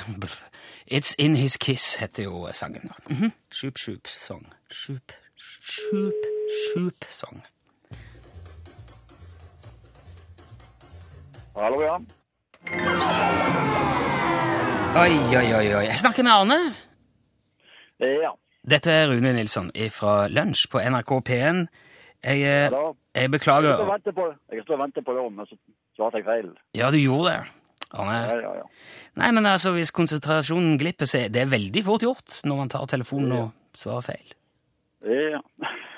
[0.91, 2.91] It's In His Kiss heter jo sangen.
[3.09, 4.45] Mm Shoop Shoop Song.
[4.71, 6.13] Shoop Shoop
[6.71, 7.43] Shoop Song.
[11.57, 11.97] Hallo, ja.
[15.01, 15.85] Oi, oi, oi, oi.
[15.85, 16.75] Jeg snakker med Arne.
[17.99, 18.31] Ja.
[18.69, 21.65] Dette er Rune Nilsson fra Lunsj på NRK P1.
[22.25, 23.75] Jeg, eh, jeg beklager.
[23.75, 25.57] Jeg står og venter på det, men så
[25.97, 26.47] svarte jeg feil.
[26.77, 27.51] Ja, du gjorde det.
[27.95, 28.05] Ja,
[28.41, 28.63] ja, ja.
[29.21, 32.87] Nei, men altså, hvis konsentrasjonen glipper, så er det veldig fort gjort når man tar
[32.91, 34.33] telefonen og svarer feil.
[35.05, 35.39] Ja,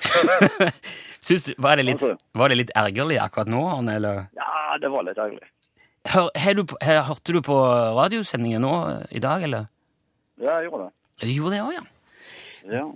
[1.28, 2.04] Syns du, var, det litt,
[2.38, 4.26] var det litt ergerlig akkurat nå, Arne, eller?
[4.38, 5.48] ja det var litt ergerlig.
[6.12, 7.56] Hør, her, du, på- hørte du på
[7.98, 9.66] radiosendingen nå eh, i dag, eller?
[10.40, 10.94] Ja, jeg gjorde det.
[11.24, 11.84] Du gjorde det òg, ja.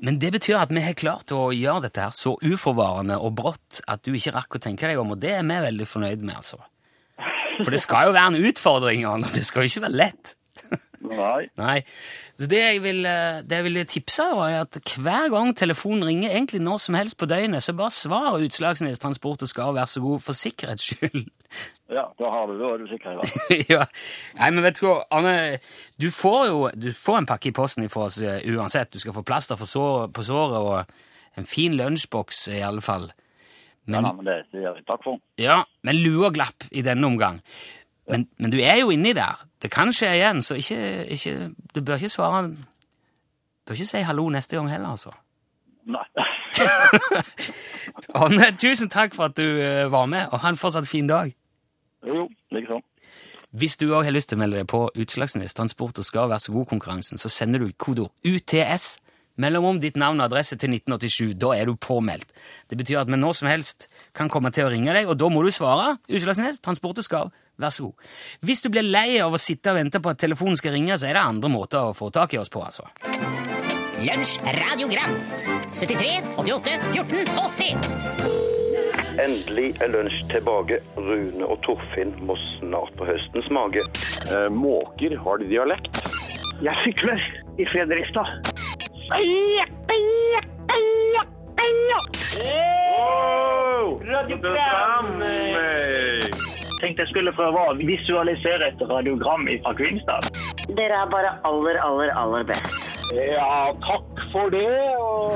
[0.04, 3.80] Men det betyr at vi har klart å gjøre dette her så uforvarende og brått
[3.88, 6.36] at du ikke rakk å tenke deg om, og det er vi veldig fornøyd med,
[6.42, 6.60] altså.
[7.62, 9.30] For det skal jo være en utfordring, Arne.
[9.32, 10.36] Det skal jo ikke være lett.
[11.02, 11.50] Nei.
[11.58, 11.78] Nei.
[12.38, 16.08] Så det jeg vil, eh, det jeg ville tipse deg, var at hver gang telefonen
[16.08, 19.88] ringer, egentlig når som helst på døgnet, så bare svar Utslagsnes Transport og skal være
[19.88, 21.26] så god for sikkerhets skyld.
[21.92, 23.64] Ja, da har du, det, da er du sikker i dag.
[23.76, 23.86] ja.
[24.40, 25.34] Nei, men vet du hva, Arne,
[26.00, 28.94] du får jo du får en pakke i posten fra oss eh, uansett.
[28.94, 33.10] Du skal få plaster sår, på såret og en fin lunsjboks i alle fall.
[33.90, 35.20] Men, ja, men det sier jeg takk for.
[35.42, 37.40] ja, men lua glapp i denne omgang.
[38.12, 39.40] Men, men du er jo inni der.
[39.62, 41.36] Det kan skje igjen, så ikke, ikke
[41.76, 42.58] Du bør ikke svare Du
[43.68, 45.14] bør ikke si hallo neste gang heller, altså.
[45.86, 46.06] Nei.
[48.22, 51.32] Arne, tusen takk for at du eh, var med, og ha en fortsatt fin dag.
[52.06, 52.84] Jo, liksom.
[53.52, 56.40] Hvis du òg har lyst til å melde deg på Utslagsnes Transport og skal være
[56.40, 58.98] så god-konkurransen, så sender du kodeord UTS
[59.40, 61.38] mellom om ditt navn og adresse til 1987.
[61.40, 62.34] Da er du påmeldt.
[62.70, 65.30] Det betyr at vi når som helst kan komme til å ringe deg, og da
[65.32, 65.98] må du svare.
[66.10, 68.12] Utslagsnes Transport og skal, vær så god.
[68.46, 71.10] Hvis du blir lei av å sitte og vente på at telefonen skal ringe, så
[71.10, 72.88] er det andre måter å få tak i oss på, altså.
[74.02, 75.12] Lunsj radiogram
[75.78, 78.50] 73 88 14 80
[79.22, 80.80] Endelig er lunsj tilbake.
[80.98, 83.84] Rune og Torfinn må snart på høstens mage.
[84.32, 86.00] Eh, måker, har de dialekt?
[86.64, 87.22] Jeg sykler
[87.60, 88.71] i Fredrikstad.
[94.12, 95.08] Radiogram!
[96.82, 100.24] Tenkte jeg skulle prøve å visualisere et radiogram fra Kvinesdal.
[100.78, 102.72] Dere er bare aller, aller, aller best.
[103.12, 104.66] Ja, takk for det.
[105.04, 105.36] Og...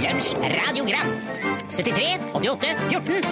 [0.00, 1.08] Lunsj radiogram
[1.70, 3.24] 73 88 14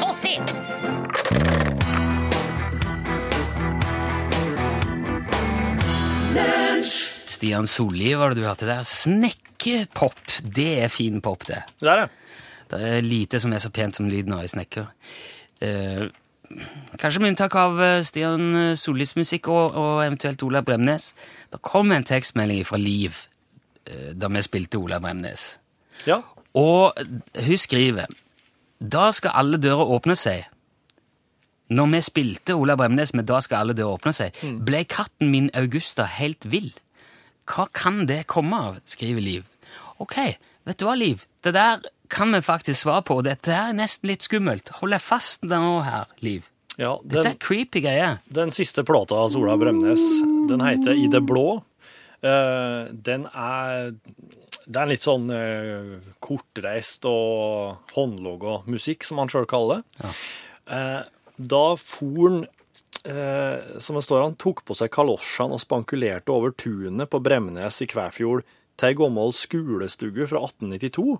[6.78, 8.86] 80 Stian Solli var det du hørte der.
[8.88, 10.20] Snekkepop.
[10.42, 11.62] Det er fin pop, det.
[11.80, 12.08] Det er det.
[12.68, 14.88] Det er lite som er så pent som lyden av ei snekker.
[15.64, 16.08] Eh,
[17.00, 21.12] kanskje med unntak av eh, Stian Sollis musikk og, og eventuelt Ola Bremnes.
[21.52, 23.24] Det kom en tekstmelding fra Liv
[23.88, 25.50] eh, da vi spilte Ola Bremnes.
[26.08, 26.22] Ja.
[26.56, 26.96] Og
[27.36, 28.06] hun skriver
[28.78, 30.46] Da skal alle dører åpne seg.
[31.68, 35.50] Når vi spilte Ola Bremnes med Da skal alle dører åpne seg, ble katten min
[35.56, 36.70] Augusta helt vill.
[37.48, 38.80] Hva kan det komme av?
[38.88, 39.46] skriver Liv.
[40.02, 40.16] Ok,
[40.68, 41.24] vet du hva, Liv?
[41.42, 41.80] Det der
[42.12, 44.70] kan vi faktisk svare på, dette er nesten litt skummelt.
[44.80, 46.46] Hold deg fast nå her, Liv.
[46.78, 48.20] ja Dette er creepy greier.
[48.28, 50.00] den siste plata av Sola Bremnes,
[50.48, 51.62] den heter I det blå.
[52.22, 53.94] Eh, den er
[54.68, 60.10] Det er en litt sånn eh, kortreist og håndlaga musikk, som han sjøl kaller det.
[60.68, 61.02] Eh,
[61.38, 62.42] da for han
[63.06, 67.82] eh, som det står, han tok på seg kalosjene og spankulerte over tunet på Bremnes
[67.84, 68.46] i Kvæfjord
[68.78, 71.18] til ei gammel skolestugge fra 1892.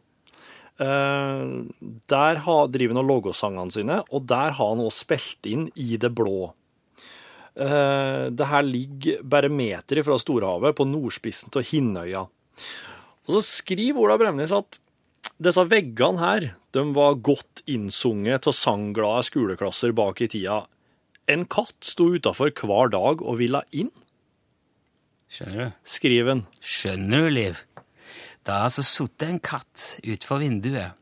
[0.78, 1.44] Eh,
[2.12, 5.68] der har, driver han og lager sangene sine, og der har han også spilt inn
[5.74, 6.52] i det blå.
[7.58, 12.26] Eh, det her ligger bare meter fra Storhavet, på nordspissen av Hinnøya.
[13.28, 14.78] Og så skriver Ola Bremnes at
[15.42, 20.62] disse veggene her, de var godt innsunget av sangglade skoleklasser bak i tida.
[21.28, 23.90] En katt sto utafor hver dag og ville inn,
[25.28, 25.72] Skjønner du?
[25.84, 26.46] skriver han.
[26.64, 27.58] Skjønner du, Liv?
[28.46, 30.94] Det har altså sittet en katt utenfor vinduet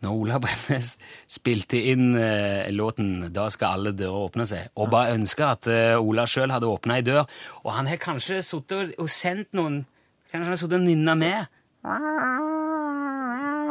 [0.00, 0.92] når Ola Bremnes
[1.30, 5.98] spilte inn eh, låten 'Da skal alle dører åpne seg', og bare ønska at eh,
[5.98, 7.26] Ola sjøl hadde åpna ei dør.
[7.64, 9.84] Og han har kanskje sittet og, og sendt noen
[10.28, 11.46] Kanskje han har sittet og nynna med.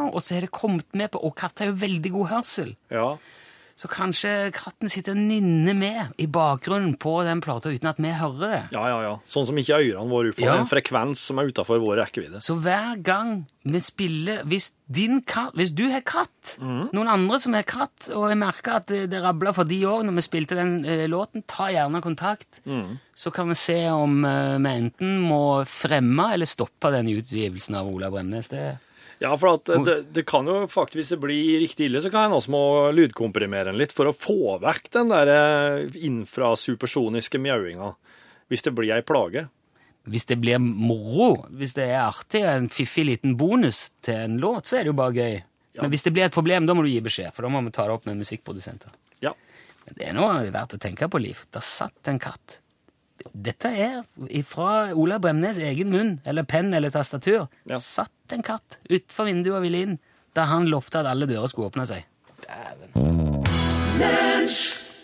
[0.08, 2.72] Og så har det kommet med på Og katter har jo veldig god hørsel.
[2.90, 3.12] Ja.
[3.78, 8.10] Så kanskje katten sitter og nynner med i bakgrunnen på den plata uten at vi
[8.10, 8.62] hører det.
[8.74, 9.12] ja, ja, ja.
[9.30, 10.56] Sånn som ikke ørene våre på Ja.
[10.58, 12.40] En frekvens som er utafor vår rekkevidde.
[12.42, 17.52] Så hver gang vi spiller Hvis, din katt, hvis du har katt, noen andre som
[17.54, 20.56] har katt, og jeg merker at det, det rabla for de òg når vi spilte
[20.58, 22.58] den eh, låten, ta gjerne kontakt.
[23.14, 27.86] Så kan vi se om eh, vi enten må fremme eller stoppe den utgivelsen av
[27.92, 28.48] Ola Bremnes.
[28.50, 28.78] Det,
[29.18, 32.28] Ja, for at det, det kan jo faktisk, hvis det blir riktig ille, så kan
[32.28, 32.62] en også må
[32.94, 37.92] lydkomprimere den litt for å få vekk den der eh, infrasupersoniske mjauinga.
[38.48, 39.48] Hvis det blir ei plage.
[40.08, 44.70] hvis det blir moro, hvis det er artig, en fiffig liten bonus til en låt,
[44.70, 45.42] så er det jo bare gøy.
[45.82, 47.74] Men hvis det blir et problem, da må du gi beskjed, for da må vi
[47.74, 48.94] ta det opp med musikkprodusenter.
[49.22, 49.34] Ja.
[49.84, 51.42] Men det er noe verdt å tenke på, Liv.
[51.54, 52.60] Der satt en katt.
[53.32, 54.02] Dette er
[54.46, 57.48] fra Ola Bremnes egen munn, eller penn eller tastatur.
[57.70, 57.78] Ja.
[57.82, 59.98] Satt en katt utenfor vinduet og ville inn,
[60.36, 62.06] da han lovte at alle dører skulle åpne seg.
[62.44, 63.44] Dæven.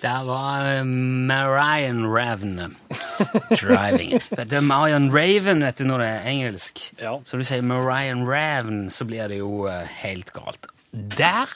[0.04, 2.68] Der var eh, Marion Raven eh,
[3.62, 4.20] driving.
[4.36, 6.82] Vet du, Marion Raven, vet du når det er engelsk.
[7.00, 7.14] Ja.
[7.24, 10.68] Så du sier Marion Raven, så blir det jo eh, helt galt.
[10.92, 11.48] Der,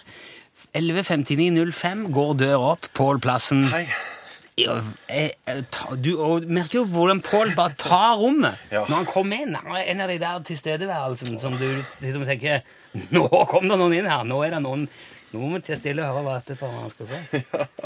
[0.72, 2.88] 11.59,05, går døra opp.
[2.96, 3.66] Pål Plassen.
[3.68, 3.84] Hei.
[4.58, 4.78] Ja,
[5.12, 8.82] jeg, jeg, ta, du og, merker jo hvordan Pål bare tar rommet Ja.
[8.88, 9.54] når han kommer inn.
[9.54, 11.68] Han er en av de der tilstedeværelsene som du
[12.02, 12.64] som tenker
[13.14, 14.24] Nå kom det noen inn her!
[14.26, 14.88] Nå er det noen
[15.28, 17.42] Nå må vi til stille og høre hva etterpå han skal si.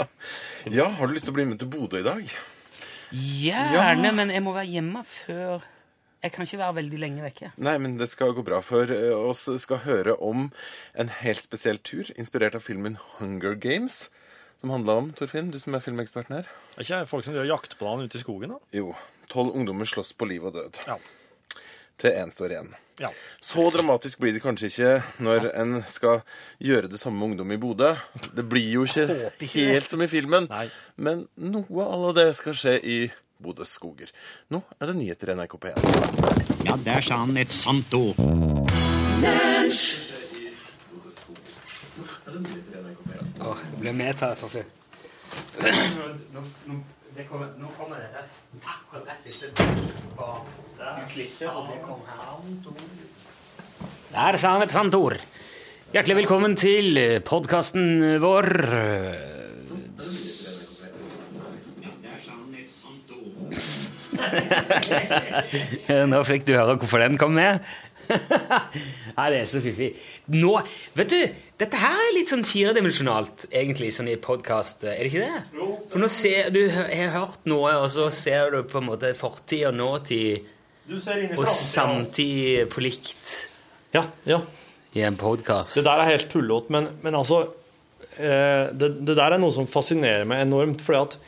[0.79, 2.23] Ja, har du lyst til å bli med til Bodø i dag?
[3.13, 4.11] Gjerne, Ja.
[4.15, 5.61] men jeg må være hjemme før
[6.23, 7.49] Jeg kan ikke være veldig lenge vekke.
[7.59, 10.45] Nei, men det skal gå bra, for eh, oss skal høre om
[10.95, 14.05] en helt spesiell tur, inspirert av filmen Hunger Games,
[14.63, 16.45] som handla om, Torfinn, du som er filmeksperten her.
[16.77, 18.61] Er ikke folk som gjør jaktplan ute i skogen, da?
[18.71, 18.93] Jo,
[19.27, 20.79] tolv ungdommer slåss på liv og død.
[20.87, 20.95] Ja.
[21.99, 22.69] Til én står igjen.
[23.01, 23.09] Ja.
[23.43, 24.93] Så dramatisk blir det kanskje ikke
[25.25, 26.21] når en skal
[26.63, 27.91] gjøre det samme med ungdom i Bodø.
[28.31, 30.69] Det blir jo ikke ikke helt som i filmen, Nei.
[30.95, 32.97] men noe av det skal skje i
[33.43, 34.15] Bodøs skoger.
[34.47, 36.63] Nå er det nyheter i NRK P1.
[36.69, 38.15] Ja, der sa han et sant ord.
[43.39, 44.63] Åh, det blir medtatt, Torfinn.
[46.33, 46.73] Nå, nå,
[47.15, 48.23] det kommer, nå kommer dette
[48.61, 49.59] akkurat rett etter Du
[51.13, 52.17] klikker, og det kommer her.
[54.13, 55.17] Der sa han et sant ord.
[55.93, 58.45] Hjertelig velkommen til podkasten vår.
[66.11, 67.63] Nå fikk du høre hvorfor den kom med.
[69.17, 69.89] Nei, det er så fiffig.
[70.33, 70.53] Nå,
[70.97, 71.19] vet du,
[71.61, 74.85] dette her er litt sånn firedimensjonalt, egentlig, sånn i podkast.
[74.89, 75.63] Er det ikke det?
[75.91, 79.67] For nå ser du har hørt noe, og så ser du på en måte fortid
[79.69, 80.49] og nåtid
[80.89, 83.35] Du ser inn i og samtid på likt
[83.95, 84.41] Ja, ja.
[84.97, 85.77] i en podkast.
[85.77, 87.45] Det der er helt tullete, men, men altså
[88.17, 90.81] eh, det, det der er noe som fascinerer meg enormt.
[90.83, 91.19] fordi at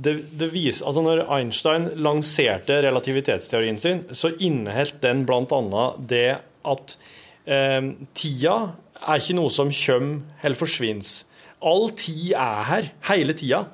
[0.00, 5.82] det, det viser, altså Når Einstein lanserte relativitetsteorien sin, så inneholdt den bl.a.
[5.98, 6.94] det at
[7.46, 8.56] eh, tida
[9.02, 11.12] er ikke noe som kommer eller forsvinner.
[11.62, 13.64] All tid er her hele tida.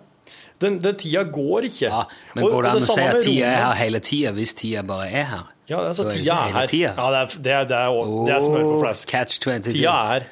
[0.61, 1.87] Den, den tida går ikke.
[1.87, 2.03] Ja,
[2.35, 5.07] men går det an å si at tida er her hele tida hvis tida bare
[5.13, 5.47] er her?
[5.69, 6.67] Ja, altså, er tida er her.
[6.73, 6.95] tida.
[6.97, 9.09] Ja, det er, det er, det er, det er smør på flask.
[9.13, 9.73] Catch 22.
[9.77, 10.29] Tida er her.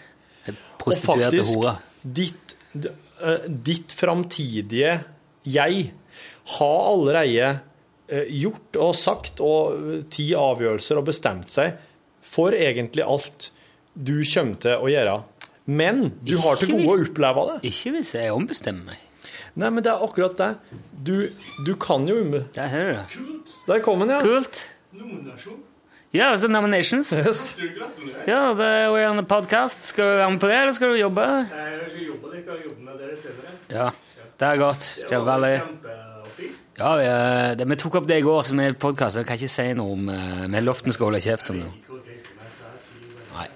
[0.50, 1.76] Og Prostituerte faktisk, hore.
[2.16, 4.92] ditt, d- eh, ditt framtidige
[5.46, 5.90] jeg
[6.56, 7.48] har allerede
[8.08, 11.78] eh, gjort og sagt og eh, ti avgjørelser og bestemt seg
[12.26, 13.50] for egentlig alt
[13.94, 15.16] du kommer til å gjøre.
[15.66, 17.58] Men du har til gode gode å oppleve det.
[17.72, 19.02] Ikke hvis jeg ombestemmer meg.
[19.56, 20.50] Nei, men det er akkurat det.
[21.06, 21.14] Du,
[21.64, 22.44] du kan jo umbe...
[22.54, 23.54] Der hører du det.
[23.70, 24.20] Der kom den, ja.
[24.20, 24.60] Kult.
[26.14, 27.10] Ja, altså nominations.
[27.24, 27.56] Yes.
[28.28, 29.82] Ja, det er we're on the podcast.
[29.90, 31.24] Skal du være med på det, eller skal du jobbe?
[31.24, 33.56] Nei, Jeg skal jobbe, jeg skal jobbe med dere senere.
[33.72, 33.88] Ja,
[34.40, 34.98] det er godt.
[35.08, 35.54] Det var veldig...
[36.76, 39.16] Ja, vi, eh, det, vi tok opp det i går som en podkast.
[39.16, 41.70] Jeg kan ikke si noe om uh, Vi lovte vi skal holde kjeft om det.
[43.36, 43.46] Nei.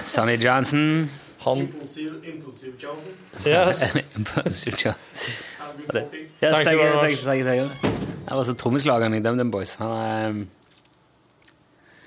[0.00, 1.10] Sonny Johnson.
[1.44, 3.12] Han Impulsive Johnson.
[3.44, 3.82] Yes.
[4.16, 5.42] Impulsive Johnson.
[5.84, 6.08] Yes,
[6.40, 7.92] Thank you thank thank thank you.
[8.24, 9.74] Jeg var så trommeslageren i DumDum Boys.
[9.80, 10.38] Han er,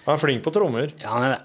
[0.08, 0.90] Han er flink på trommer.
[0.98, 1.42] ja, han er det.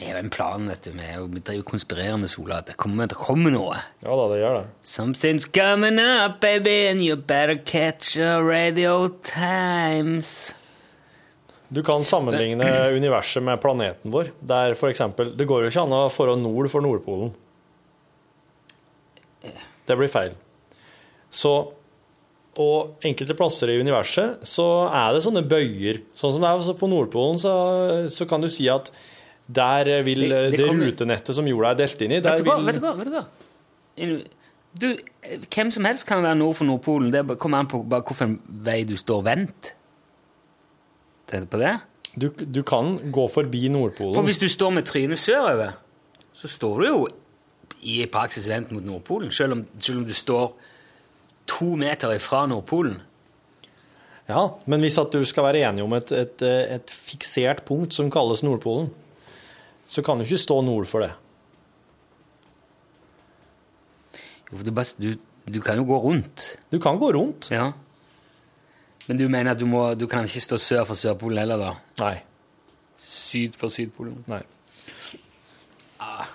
[0.00, 0.94] Vi har en plan, vet du.
[0.96, 2.62] Driver og konspirerer med Sola.
[2.64, 3.82] Det kommer, det kommer noe.
[4.00, 4.62] Ja da, det gjør det.
[4.88, 10.54] Something's coming up, baby, and you better catch your radio times.
[11.68, 12.64] Du kan sammenligne
[13.00, 14.32] universet med planeten vår.
[14.40, 17.34] Der for eksempel, Det går jo ikke an å forå nord for Nordpolen.
[19.84, 20.32] Det blir feil.
[21.30, 21.52] Så
[22.60, 26.00] Og enkelte plasser i universet så er det sånne bøyer.
[26.18, 27.52] Sånn som det er på Nordpolen, så,
[28.10, 28.90] så kan du si at
[29.54, 32.50] der vil Det- det, det rutenettet som jorda er delt inn i, der Vet du
[32.50, 32.56] hva?
[32.56, 32.94] vil Vet du hva?
[32.96, 33.24] Vet du hva?
[34.80, 34.86] Du,
[35.22, 37.10] eh, hvem som helst kan være nord for Nordpolen.
[37.12, 39.72] Det kommer an på bare hvilken vei du står vendt.
[41.32, 41.76] Er på det?
[42.18, 44.14] du, du kan gå forbi Nordpolen.
[44.14, 45.76] For hvis du står med trynet sørover,
[46.32, 47.06] så står du jo
[47.82, 50.52] i praksis vendt mot Nordpolen, selv om, selv om du står
[51.46, 52.98] to meter ifra Nordpolen.
[54.28, 58.10] Ja, Men hvis at du skal være enig om et, et, et fiksert punkt som
[58.10, 58.90] kalles Nordpolen,
[59.90, 61.10] så kan du ikke stå nord for det.
[64.98, 65.12] Du,
[65.50, 66.56] du kan jo gå rundt.
[66.70, 67.48] Du kan gå rundt.
[67.50, 67.72] Ja.
[69.06, 71.70] Men du mener at du, må, du kan ikke stå sør for Sørpolen heller, da?
[72.02, 72.16] Nei.
[73.02, 74.20] Syd for Sydpolen?
[74.30, 74.42] Nei.
[76.00, 76.28] Ah,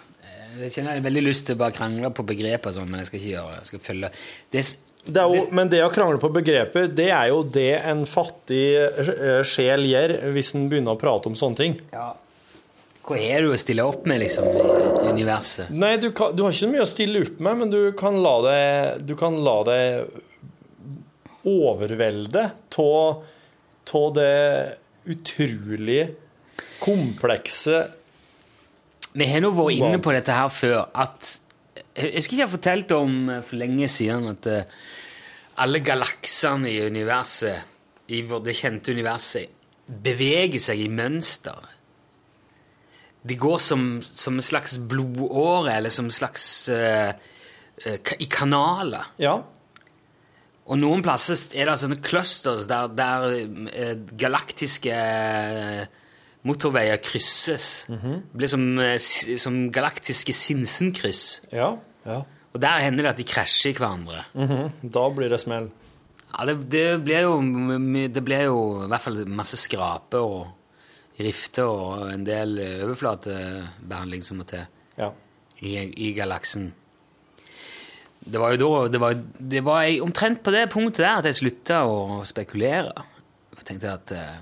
[0.59, 3.09] Jeg kjenner jeg har veldig lyst til å bare krangle på begreper sånn, men jeg
[3.09, 3.61] skal ikke gjøre det.
[3.61, 4.11] Jeg skal følge
[4.55, 4.65] det,
[5.05, 9.41] Det jo, men det å krangle på begreper, det er jo det en fattig eh,
[9.47, 11.79] sjel gjør hvis en begynner å prate om sånne ting.
[11.95, 12.13] ja.
[13.05, 15.69] Hva er det å stille opp med, liksom, i universet?
[15.69, 18.35] Nei, du, kan, du har ikke mye å stille opp med, men du kan la
[18.45, 20.15] deg, du kan la deg
[21.45, 22.47] overvelde
[22.81, 24.31] av det
[25.05, 26.01] utrolig
[26.81, 27.83] komplekse
[29.13, 31.35] Vi har nå vært inne på dette her før, at
[31.95, 34.65] Jeg husker ikke jeg fortalte om eh, for lenge siden at eh,
[35.61, 37.61] alle galaksene i universet,
[38.11, 39.53] i det kjente universet,
[39.87, 41.61] beveger seg i mønster.
[43.25, 47.11] De går som, som en slags blodåre, eller som en slags uh,
[47.85, 49.09] uh, I kanaler.
[49.21, 49.39] Ja.
[50.65, 54.97] Og noen plasser er det sånne clusters der, der uh, galaktiske
[56.45, 57.87] motorveier krysses.
[57.89, 58.67] Det blir som,
[59.41, 61.23] som galaktiske Sinsenkryss.
[61.49, 61.71] Ja.
[62.05, 62.19] ja.
[62.53, 64.21] Og der hender det at de krasjer i hverandre.
[64.37, 64.91] Mhm.
[64.93, 65.71] Da blir det smell.
[66.29, 67.35] Ja, det, det blir jo
[68.11, 70.47] Det blir jo i hvert fall masse skraper og
[71.19, 74.65] rifter og en del overflatebehandling som må til
[74.99, 75.11] Ja.
[75.61, 76.73] i, i galaksen.
[78.25, 81.25] Det var jo da Det var, det var jeg, omtrent på det punktet der at
[81.29, 82.91] jeg slutta å spekulere.
[83.55, 84.37] Jeg tenkte at eh,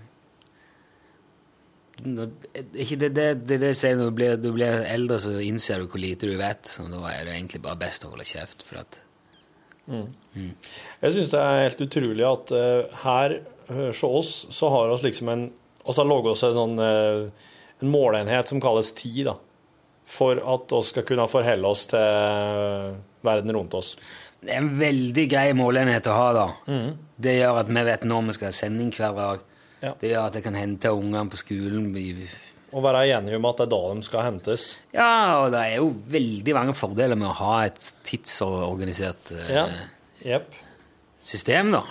[2.03, 6.01] det, det, det, det sier når du blir, du blir eldre, så innser du hvor
[6.01, 6.77] lite du vet.
[6.83, 8.65] Og da er det egentlig bare best å holde kjeft.
[8.67, 8.99] For at,
[9.85, 15.03] Jeg syns det er helt utrolig at uh, her eh, hos oss så har oss
[15.05, 15.45] liksom en
[15.83, 17.49] Og så har det også en sånn eh,
[17.83, 19.37] en måleenhet som kalles tid, da.
[20.07, 23.95] for at vi skal kunne forholde oss til verden rundt oss.
[24.43, 26.47] Det er en veldig grei måleenhet å ha, da.
[27.15, 29.45] Det gjør at vi vet når vi skal ha sending hver dag.
[29.83, 29.93] Ja.
[29.99, 31.89] Det gjør at jeg kan hente ungene på skolen.
[32.73, 34.67] Og være enige om at det er da de skal hentes.
[34.95, 35.09] Ja,
[35.43, 39.65] og det er jo veldig mange fordeler med å ha et tidsorganisert eh, Ja.
[40.25, 40.55] yep.
[41.23, 41.83] system, da.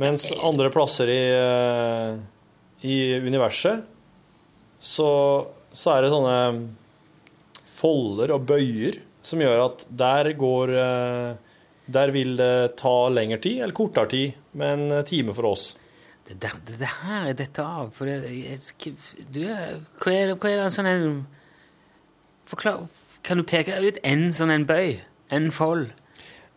[0.00, 2.16] Mens andre plasser i, eh,
[2.88, 3.84] i universet,
[4.82, 5.10] så,
[5.72, 6.38] så er det sånne
[7.74, 11.30] folder og bøyer som gjør at der går eh,
[11.86, 15.74] Der vil det ta lengre tid, eller kortere tid, med en time for oss.
[16.24, 18.24] Det, der, det, det her er dette av for jeg,
[18.56, 18.94] jeg,
[19.28, 21.18] du, hva, er hva er det sånn en
[22.48, 22.86] Forklar
[23.24, 24.98] Kan du peke ut en sånn en bøy?
[25.32, 25.90] En fold?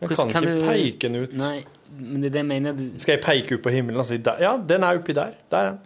[0.00, 1.32] Jeg Hvordan kan, ikke du- peke den ut.
[1.36, 1.58] Nei,
[1.90, 4.16] men det er det jeg mener du, Skal jeg peke ut på himmelen og si
[4.16, 4.40] der?
[4.42, 5.32] Ja, den er oppi der.
[5.50, 5.78] Der er den.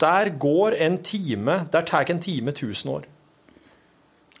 [0.00, 3.02] Der går en time Der tar en time 1000 år.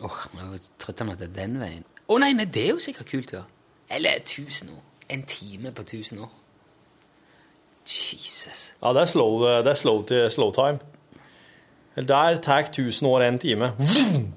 [0.00, 1.84] Åh, jeg trodde han at det er den veien.
[2.08, 3.44] Å nei, nei, det er jo sikkert kult, ja.
[3.90, 4.82] Eller tusen år.
[5.08, 6.32] En time på tusen år.
[7.86, 8.74] Jesus.
[8.82, 10.78] Ja, det er slow, det er slow, slow time.
[11.96, 13.72] Der tar 1000 år en time.
[13.78, 14.32] Vroom!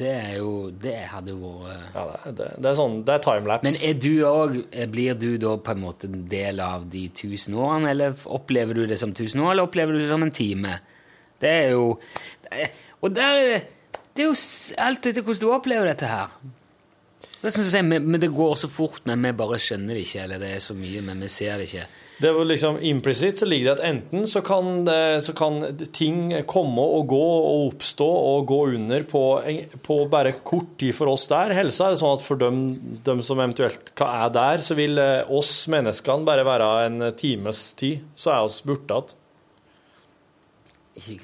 [0.00, 3.24] Det er jo Det hadde jo vært Ja, det det, det er sånn, det er
[3.26, 3.66] timelapse.
[3.66, 7.58] Men er du også, blir du da på en måte en del av de tusen
[7.60, 10.78] årene, eller opplever du det som tusen år, eller opplever du det som en time?
[11.40, 11.84] Det er jo
[13.00, 13.60] Og der er det
[14.16, 14.38] Det er jo
[14.82, 16.32] alt etter hvordan du opplever dette her.
[17.40, 20.02] Det er sånn å si, men det går så fort, men vi bare skjønner det
[20.04, 21.86] ikke, eller det er så mye, men vi ser det ikke.
[22.20, 24.84] Det jo liksom Implisitt så ligger det at enten så kan,
[25.24, 25.62] så kan
[25.96, 29.22] ting komme og gå og oppstå og gå under på,
[29.86, 31.54] på bare kort tid for oss der.
[31.56, 32.58] Helsa er det sånn at for dem,
[33.06, 38.04] dem som eventuelt er der, så vil eh, oss menneskene bare være en times tid.
[38.12, 39.16] Så er oss borte igjen.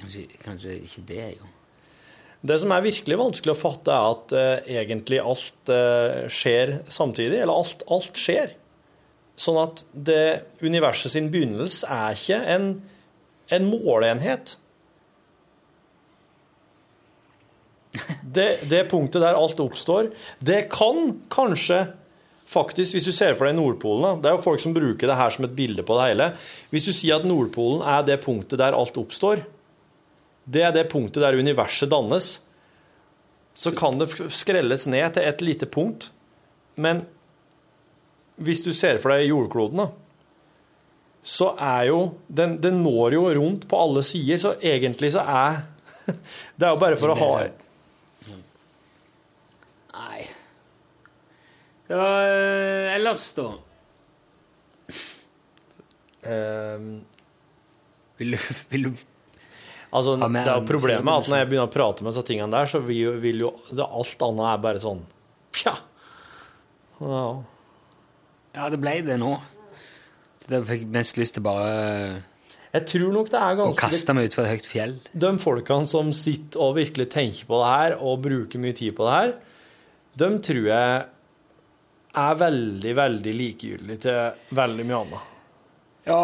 [0.01, 1.53] Kanskje, kanskje ikke det, jo.
[2.47, 7.41] Det som er virkelig vanskelig å fatte, er at uh, egentlig alt uh, skjer samtidig.
[7.41, 8.53] Eller alt, alt skjer.
[9.37, 12.71] Sånn at det universet sin begynnelse er ikke en,
[13.53, 14.55] en måleenhet.
[18.21, 20.11] Det, det punktet der alt oppstår,
[20.43, 21.85] det kan kanskje
[22.47, 25.33] faktisk, hvis du ser for deg Nordpolen Det er jo folk som bruker det her
[25.33, 26.27] som et bilde på det hele.
[26.71, 29.43] Hvis du sier at Nordpolen er det punktet der alt oppstår,
[30.47, 32.37] det er det punktet der universet dannes,
[33.57, 36.11] så kan det skrelles ned til et lite punkt.
[36.77, 37.03] Men
[38.37, 39.87] hvis du ser for deg jordkloden, da,
[41.27, 45.65] så er jo den, den når jo rundt på alle sider, så egentlig så er
[46.57, 47.31] Det er jo bare for å ha
[49.97, 50.21] Nei.
[51.89, 53.49] Ja, eh, ellers, da?
[56.27, 56.87] Um,
[58.19, 58.39] Vil du,
[58.71, 59.03] vil du
[59.87, 62.25] Altså, Ha med det er jo problemet at når jeg begynner å prate med disse
[62.27, 65.03] tingene der, så vil jo, vil jo det, Alt annet er bare sånn
[65.55, 65.73] Tja.
[66.99, 67.21] Ja.
[68.57, 69.35] Ja, det ble det nå.
[70.47, 72.21] Jeg fikk mest lyst til bare
[72.71, 74.95] Jeg tror nok det er å kaste meg utfor et høyt fjell.
[75.11, 79.05] de folkene som sitter og virkelig tenker på det her, og bruker mye tid på
[79.07, 79.33] det her,
[80.17, 81.05] de tror jeg
[82.17, 85.33] er veldig, veldig likegyldige til veldig mye annet.
[86.07, 86.21] Ja.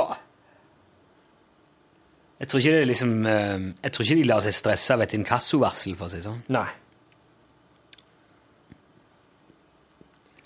[2.39, 5.03] Jeg tror ikke det er liksom eh, Jeg tror ikke de lar seg stresse av
[5.05, 6.41] et inkassovarsel, for å si det sånn.
[6.55, 6.69] Nei.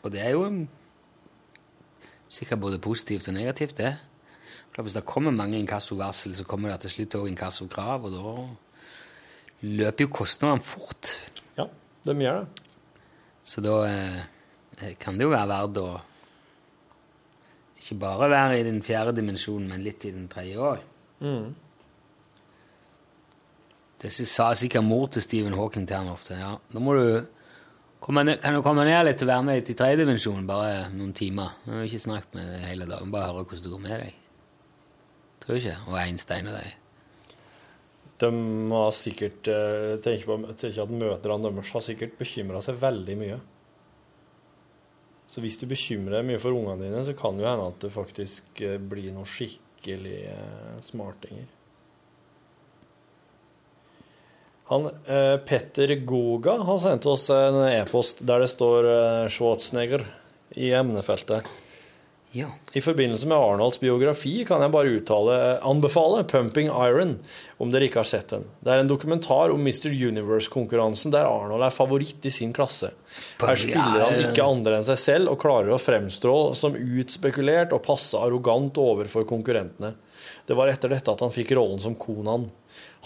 [0.03, 0.65] Og det er jo mm,
[2.29, 3.95] sikkert både positivt og negativt, det.
[4.75, 8.33] For Hvis det kommer mange inkassovarsel, så kommer det til slutt òg inkassokrav, og da
[9.65, 11.15] løper jo kostnadene fort.
[11.57, 11.65] Ja,
[12.05, 12.65] de gjør det.
[13.47, 15.87] Så da eh, kan det jo være verdt å
[17.77, 20.83] ikke bare være i den fjerde dimensjonen, men litt i den tredje òg.
[21.23, 21.55] Mm.
[23.97, 26.35] Det sa sikkert mor til Stephen Hawking til han ofte.
[26.37, 27.07] Ja, da må du
[28.01, 31.57] kan du komme ned litt og være med i tredje dimensjon bare noen timer.
[31.65, 34.19] Jeg har ikke snakket med deg hele dagen, bare høre hvordan det går med deg.
[35.41, 35.77] Tror du ikke?
[35.87, 36.75] Og Einstein og deg.
[38.21, 38.31] De
[38.73, 43.37] har sikkert eh, tenker, på, tenker at mødrene deres har sikkert bekymra seg veldig mye.
[45.27, 47.83] Så hvis du bekymrer deg mye for ungene dine, så kan det jo hende at
[47.83, 51.49] det faktisk eh, blir noen skikkelig eh, smartinger.
[54.67, 60.03] Han, eh, Petter Goga har sendt oss en e-post der det står eh, Schwarzenegger
[60.59, 61.47] i emnefeltet.
[62.35, 62.47] Ja.
[62.73, 67.15] I forbindelse med Arnolds biografi kan jeg bare uttale, anbefale 'Pumping Iron',
[67.57, 68.43] om dere ikke har sett den.
[68.59, 69.87] Det er en dokumentar om Mr.
[69.89, 72.91] Universe-konkurransen der Arnold er favoritt i sin klasse.
[73.39, 77.85] Her spiller han ikke andre enn seg selv og klarer å fremstå som utspekulert og
[77.87, 79.95] passe arrogant overfor konkurrentene.
[80.45, 82.49] Det var etter dette at han fikk rollen som Konan.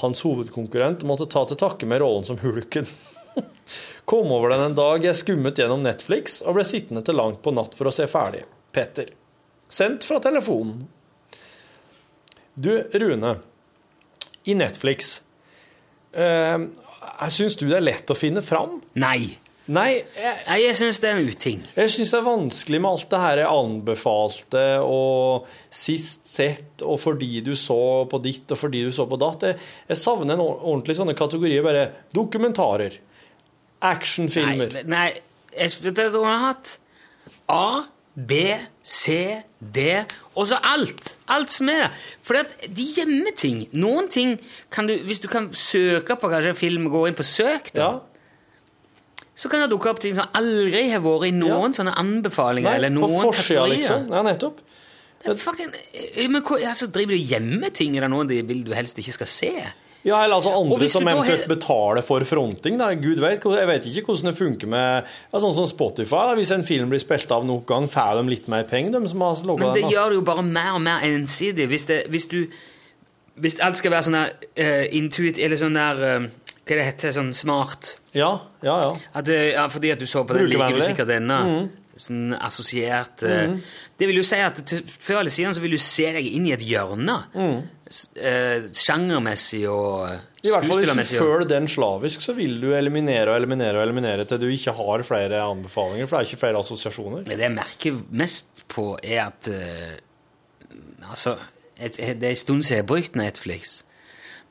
[0.02, 2.88] Hans hovedkonkurrent måtte ta til takke med rollen som Hulken.
[4.10, 7.54] Kom over den en dag jeg skummet gjennom Netflix og ble sittende til langt på
[7.56, 8.46] natt for å se ferdig.
[8.72, 9.12] Petter.
[9.72, 10.88] Sendt fra telefonen.
[12.54, 13.38] Du, Rune.
[14.44, 15.22] I Netflix
[16.18, 16.58] eh,
[17.30, 18.80] Syns du det er lett å finne fram?
[19.00, 19.38] Nei.
[19.72, 21.62] Nei, jeg, Nei, jeg syns det er en uting.
[21.78, 27.00] jeg syns det er vanskelig med alt det her jeg anbefalte og sist sett og
[27.00, 27.80] fordi du så
[28.12, 29.48] på ditt og fordi du så på datt.
[29.48, 31.64] Jeg, jeg savner en ordentlig sånne kategorier.
[31.64, 33.00] Bare dokumentarer.
[33.92, 34.82] Actionfilmer.
[34.82, 35.08] Nei, nei
[35.56, 36.78] jeg, vet du, du har hatt
[37.52, 38.44] A, B,
[38.84, 39.16] C,
[39.60, 40.04] D
[40.36, 41.16] og så alt.
[41.32, 42.00] Alt som er der.
[42.28, 43.66] For de gjemmer ting.
[43.72, 44.38] Noen ting
[44.72, 48.00] kan du Hvis du kan søke på kanskje en film, gå inn på søk, da,
[49.42, 52.70] så kan det dukke opp ting som aldri har vært i noen sånne anbefalinger.
[52.70, 54.12] Nei, eller på forsida, liksom.
[54.14, 54.60] Ja, nettopp.
[55.22, 57.96] Det er fucking, eh, men hva, altså, Driver du og gjemmer ting?
[57.98, 59.54] Er det noe de vil du helst ikke skal se?
[60.02, 62.80] Ja, eller altså andre som eventuelt betaler for fronting.
[62.82, 62.90] Da.
[62.98, 66.24] Gud vet, Jeg vet ikke hvordan det funker med ja, Sånn som Spotify.
[66.32, 66.36] Da.
[66.40, 69.22] Hvis en film blir spilt av nok gang, får de litt mer penger, de som
[69.22, 69.94] har laget Men det den.
[69.94, 71.70] gjør det jo bare mer og mer ensidig.
[71.70, 72.40] Hvis, det, hvis du
[73.42, 76.26] Hvis alt skal være sånn der uh, intuit Eller sånn der eh,
[76.62, 77.96] Hva det heter Sånn smart.
[78.14, 78.90] Ja, ja, ja.
[79.18, 81.40] At, ja, fordi at du så på den, liker du sikkert denne.
[81.48, 81.70] Mm.
[82.02, 83.62] Sånn assosiert eh, Mhm.
[84.02, 86.48] Det vil jo si at til, før eller siden så vil du se deg inn
[86.48, 87.20] i et hjørne.
[87.38, 87.60] Mm.
[88.18, 90.48] Eh, Sjangermessig og skuespillermessig.
[90.48, 93.84] I hvert fall hvis du føler den slavisk, så vil du eliminere og eliminere og
[93.86, 97.28] eliminere til du ikke har flere anbefalinger, for det er ikke flere assosiasjoner.
[97.30, 100.00] Det jeg merker mest på, er at eh,
[101.12, 101.36] Altså,
[101.78, 103.84] et, det er en stund siden jeg har brukt Netflix,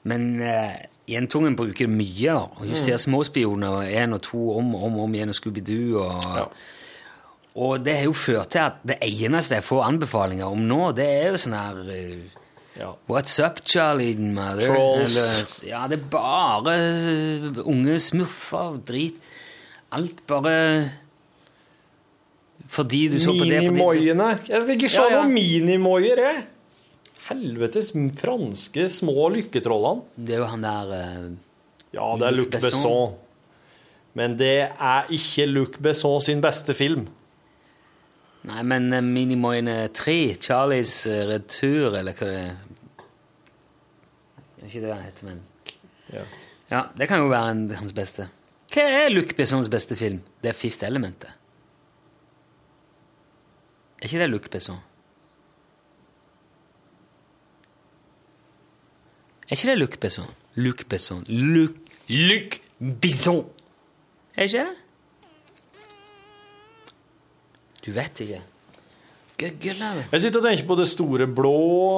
[0.05, 0.75] men uh,
[1.11, 2.27] Jentungen bruker det mye.
[2.33, 2.77] da, Hun Mm.
[2.77, 5.99] ser Småspioner én og to om og om, om igjen, og Scooby-Doo.
[6.05, 6.53] Og,
[7.57, 11.07] og det har jo ført til at det eneste jeg får anbefalinger om nå, det
[11.09, 11.81] er jo sånn her
[12.79, 12.93] ja.
[13.11, 14.15] What's up, Charlie?
[14.17, 14.71] Mother?
[14.71, 15.17] Trolls.
[15.17, 19.19] Eller, ja, det er bare eh, unge smurfer og drit.
[19.93, 20.91] Alt bare
[22.71, 23.63] fordi du så på det.
[23.67, 24.29] Minimoiene.
[24.49, 25.23] Jeg skal ikke se Ja, ja.
[25.25, 26.45] noen minimoier, jeg.
[27.31, 30.03] Helvetes franske små lykketrollene.
[30.19, 31.29] Det er jo han der uh,
[31.95, 32.71] Ja, det er Luc Besson.
[32.71, 33.15] Besson.
[34.19, 37.07] Men det er ikke Luc Besson sin beste film.
[38.51, 42.59] Nei, men uh, Minimoine 3, Charlies eh, retur, eller hva det er
[44.57, 45.43] Det er ikke det han heter, men
[46.11, 46.27] Ja.
[46.71, 48.29] Ja, det kan jo være en, hans beste.
[48.71, 50.21] Hva er Luc Bessons beste film?
[50.43, 51.19] Det er Fifth Element.
[51.23, 51.33] det.
[54.01, 54.79] Er ikke det Luc Besson?
[59.51, 60.27] Er ikke det Luc Besson?
[60.55, 61.71] Luc Besson Luc,
[62.09, 62.61] Luc
[63.03, 63.41] Besson!
[64.37, 64.77] Er ikke det?
[67.87, 68.43] Du vet ikke.
[69.41, 71.55] Jeg sitter og tenker på Det store blå,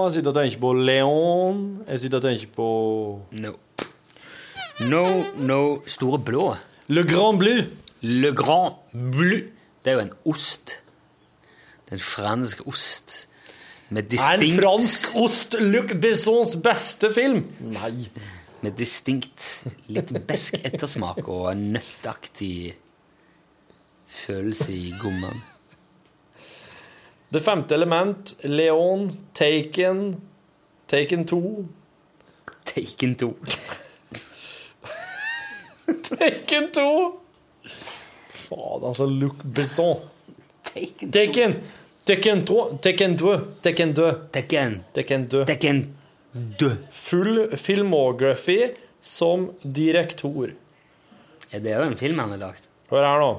[0.07, 2.68] jeg sitter og tenker på Leon, jeg sitter og tenker på
[3.42, 3.53] No.
[4.88, 5.03] No,
[5.36, 6.55] no Store blå.
[6.88, 7.66] Le Grand Bleu.
[8.00, 9.42] Le Grand Bleu.
[9.84, 10.78] Det er jo en ost.
[11.84, 13.26] Det er en fransk ost.
[13.93, 17.43] Med distinkt en fransk ost Luc Bessons beste film?
[17.61, 18.07] Nei.
[18.64, 19.43] Med distinkt
[19.93, 22.72] litt besk ettersmak og en nøttaktig
[24.22, 25.43] følelse i gommene.
[27.32, 30.03] Det femte element, Leon, Taken,
[30.88, 31.43] Taken 2
[32.72, 33.34] Taken 2.
[36.09, 36.88] Taken 2!
[38.28, 40.01] Faen, altså, Luc Besson.
[40.64, 41.57] Taken Taken!
[42.05, 42.78] Taken 2.
[42.82, 43.36] Tekken 2.
[43.62, 44.12] Tekken 2.
[44.34, 44.80] Tekken.
[44.92, 45.44] Tekken 2.
[45.46, 45.82] Tekken
[46.59, 46.70] 2.
[46.90, 50.55] Full filmography som direktor.
[51.53, 52.66] Er det jo en film han har lagd?
[52.90, 53.30] Hør her nå.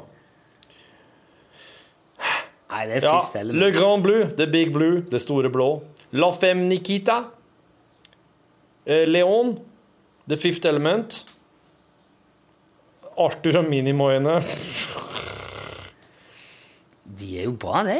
[2.74, 5.68] Nei, det er Ja, Fifth Le Grand Blue, The Big Blue, Det store blå.
[6.14, 7.20] La Femme Nikita.
[8.86, 9.58] Eh, Leon,
[10.30, 11.20] The Fifth Element.
[13.18, 14.40] Arthur og Minimoiene.
[17.20, 18.00] De er jo bra, de.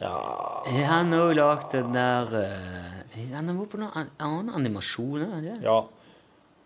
[0.00, 4.54] Ja Han har jo lagd den der uh, Han har vært på noen an- annen
[4.56, 5.26] animasjon?
[5.44, 5.58] det?
[5.66, 5.82] Ja.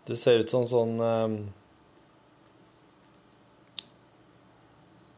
[0.07, 1.37] Det ser ut som sånn um...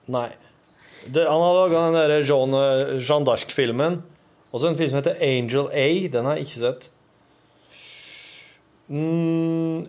[0.09, 0.29] Nei.
[1.05, 2.55] Det, han har laga den der Jean,
[2.97, 3.99] Jean d'Arc-filmen.
[4.49, 5.85] Og så en film som heter Angel A.
[6.09, 6.87] Den har jeg ikke sett.
[8.89, 9.85] Mm,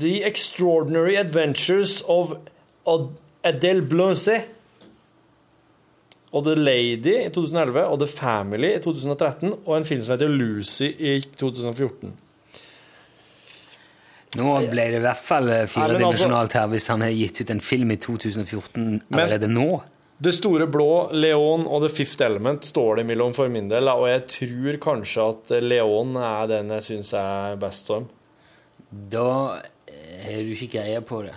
[0.00, 2.32] The Extraordinary Adventures of
[3.44, 4.48] Adele Blancet.
[6.36, 9.52] Og The Lady i 2011 og The Family i 2013.
[9.64, 12.12] Og en film som heter Lucy i 2014.
[14.36, 17.52] Nå ble det i hvert fall eh, altså- firedimensjonalt her hvis han har gitt ut
[17.54, 19.82] en film i 2014 Men- allerede nå.
[20.20, 24.08] Det store blå, Leon og The Fifth Element står det imellom for min del, og
[24.08, 28.08] jeg tror kanskje at Leon er den jeg syns er best om.
[28.90, 31.36] Da eh, har du ikke greie på det.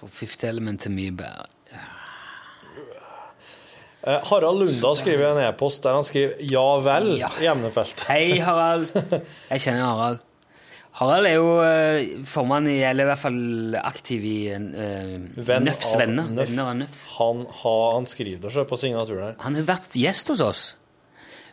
[0.00, 1.46] For Fifth Element er mye bedre.
[4.06, 7.28] Eh, Harald Lunda skriver en e-post der han skriver 'ja vel' Ja.
[7.42, 8.04] i emnefelt.
[8.08, 8.86] Hei, Harald.
[9.50, 10.18] Jeg kjenner Harald.
[10.96, 15.90] Harald er jo eh, formann i, eller i hvert fall aktiv i uh, Venn Nøffs
[15.98, 16.24] venner.
[16.32, 16.54] Nøff.
[16.56, 17.02] Nøff.
[17.18, 19.34] Han, har- han skriver det selv på signaturen her.
[19.42, 20.62] Han har vært gjest hos oss.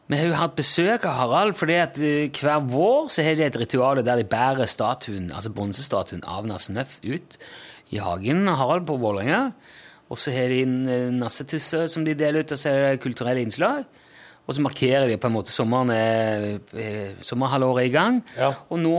[0.08, 1.98] Vi har jo hatt besøk av Harald, fordi at
[2.40, 6.72] hver vår så har de et ritual der de bærer statuen, altså bronsestatuen av Nasse
[6.76, 7.38] Nøff ut
[7.92, 9.54] i hagen av Harald på Vålerenga.
[10.14, 13.02] Og så har de nassetusser eh, nassetusse som de deler ut, og så er det
[13.04, 13.86] kulturelle innslag.
[14.44, 16.46] Og så markerer de på en måte sommeren er,
[16.76, 18.20] eh, sommerhalvåret er i gang.
[18.38, 18.52] Ja.
[18.70, 18.96] Og nå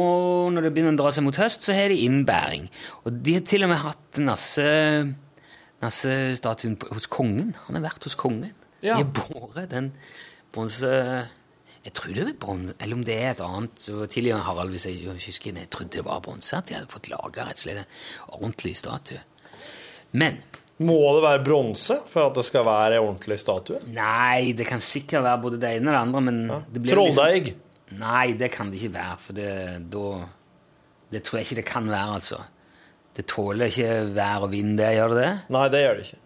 [0.55, 2.67] når det begynner å dra seg mot høst, så har de innbæring.
[3.05, 4.65] Og de har til og med hatt nasse,
[5.85, 7.55] nassestatuen på- hos kongen.
[7.67, 8.55] Han har vært hos kongen.
[8.81, 8.97] Ja.
[8.97, 9.93] De har båret den
[10.53, 11.29] bronse...
[11.85, 15.03] Jeg tror det er bronse, eller om det er et annet tidligere Harald, hvis jeg
[15.03, 17.65] ikke husker, men jeg trodde det var bronse, at de hadde fått laga rett og
[17.67, 19.21] slett en ordentlig statue.
[20.17, 20.39] Men
[20.83, 23.79] Må det være bronse for at det skal være en ordentlig statue?
[23.95, 27.53] Nei, det kan sikkert være både det ene og det andre, men det blir Trolldeig?
[27.53, 29.53] Liksom, nei, det kan det ikke være, for det,
[29.93, 30.09] da
[31.15, 32.41] Det tror jeg ikke det kan være, altså.
[33.15, 35.33] Det tåler ikke vær og vind, det, gjør det det?
[35.55, 36.23] Nei, det gjør det ikke.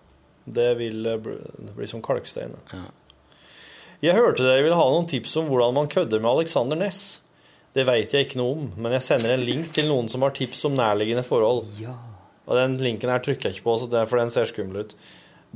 [0.58, 1.30] Det vil eh,
[1.76, 2.56] bli, som kalkstein.
[2.72, 2.86] Ja.
[4.00, 7.18] Jeg hørte dere ville ha noen tips om hvordan man kødder med Alexander Næss.
[7.76, 10.32] Det veit jeg ikke noe om, men jeg sender en link til noen som har
[10.34, 11.66] tips om nærliggende forhold.
[12.48, 14.82] Og den linken her trykker jeg ikke på, så det er for den ser skummel
[14.82, 14.96] ut.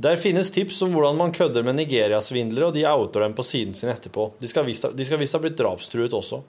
[0.03, 3.75] Der finnes tips om hvordan man kødder med Nigeria-svindlere, og de outer dem på siden
[3.77, 4.31] sin etterpå.
[4.41, 4.87] De skal visst
[5.35, 6.39] ha blitt drapstruet også.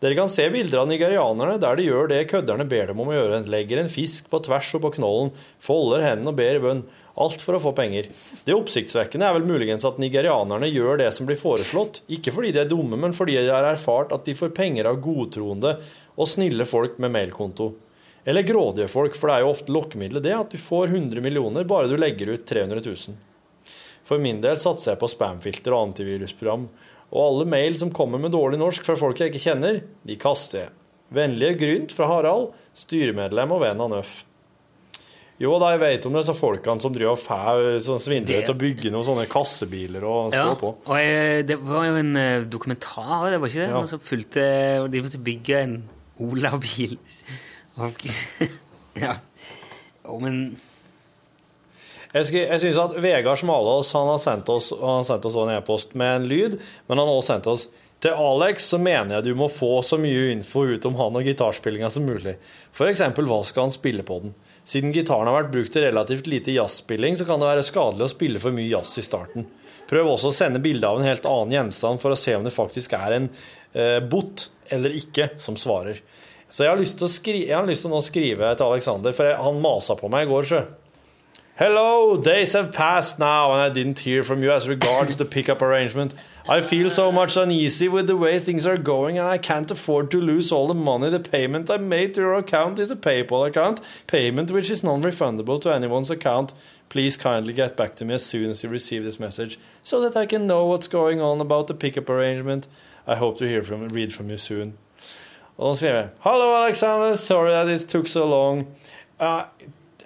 [0.00, 3.16] Dere kan se bilder av nigerianerne der de gjør det kødderne ber dem om å
[3.16, 3.42] gjøre.
[3.50, 6.84] Legger en fisk på tvers og på knollen, folder hendene og ber i bønn.
[7.18, 8.08] Alt for å få penger.
[8.46, 12.62] Det oppsiktsvekkende er vel muligens at nigerianerne gjør det som blir foreslått, ikke fordi de
[12.62, 15.74] er dumme, men fordi de har erfart at de får penger av godtroende
[16.14, 17.72] og snille folk med mailkonto.
[18.28, 21.64] Eller grådige folk, for det er jo ofte lokkemiddelet det at du får 100 millioner
[21.68, 23.16] bare du legger ut 300 000.
[24.08, 26.66] For min del satser jeg på spamfilter og antivirusprogram,
[27.08, 30.66] og alle mail som kommer med dårlig norsk fra folk jeg ikke kjenner, de kaster
[30.66, 30.74] jeg.
[31.16, 34.10] Vennlige Grynt fra Harald, styremedlem og venn av Nøff.
[35.40, 38.54] Jo da, jeg vet om disse folkene som driver og fær, sånn svindler Det- til
[38.56, 40.74] å bygge noen sånne kassebiler og står Ja, på.
[40.84, 43.70] og jeg, det var jo en eh, dokumentar, det var ikke det?
[43.70, 43.86] Ja.
[43.86, 45.76] Som fulgte De måtte bygge en
[46.20, 46.98] Ola-bil.
[48.98, 49.18] Ja.
[50.02, 50.38] Jo, men
[52.10, 55.92] Jeg, jeg synes at Vegard Smalås han har sendt oss, han sendt oss en e-post
[55.98, 56.56] med en lyd,
[56.88, 57.68] men han har også sendt oss
[58.02, 61.26] til Alex så mener jeg du må få så mye info ut om han og
[61.26, 62.36] gitarspillinga som mulig.
[62.78, 64.34] Eksempel, hva skal han spille på den?
[64.68, 68.12] Siden gitaren har vært brukt til relativt lite jazzspilling, så kan det være skadelig å
[68.12, 69.48] spille for mye jazz i starten.
[69.88, 72.54] Prøv også å sende bilde av en helt annen gjenstand for å se om det
[72.54, 73.28] faktisk er en
[73.72, 76.02] eh, bot eller ikke som svarer.
[76.50, 78.70] Så jeg har lyst til å, skri jeg har lyst til å nå skrive til
[78.72, 80.62] Alexander, for jeg, han masa på meg i går, sjø.
[81.58, 85.60] Hello, days have passed now, and I didn't hear from you as regards the pickup
[85.60, 86.14] arrangement.
[86.48, 90.12] I feel so much uneasy with the way things are going, and I can't afford
[90.12, 91.10] to lose all the money.
[91.10, 95.60] The payment I made to your account is a PayPal account, payment which is non-refundable
[95.62, 96.54] to anyone's account.
[96.88, 100.16] Please kindly get back to me as soon as you receive this message, so that
[100.16, 102.68] I can know what's going on about the pickup arrangement.
[103.04, 104.78] I hope to hear from read from you soon.
[105.58, 107.14] Og da skriver jeg Hello, Alexander.
[107.16, 108.66] Sorry that it took so long.
[109.20, 109.42] Uh,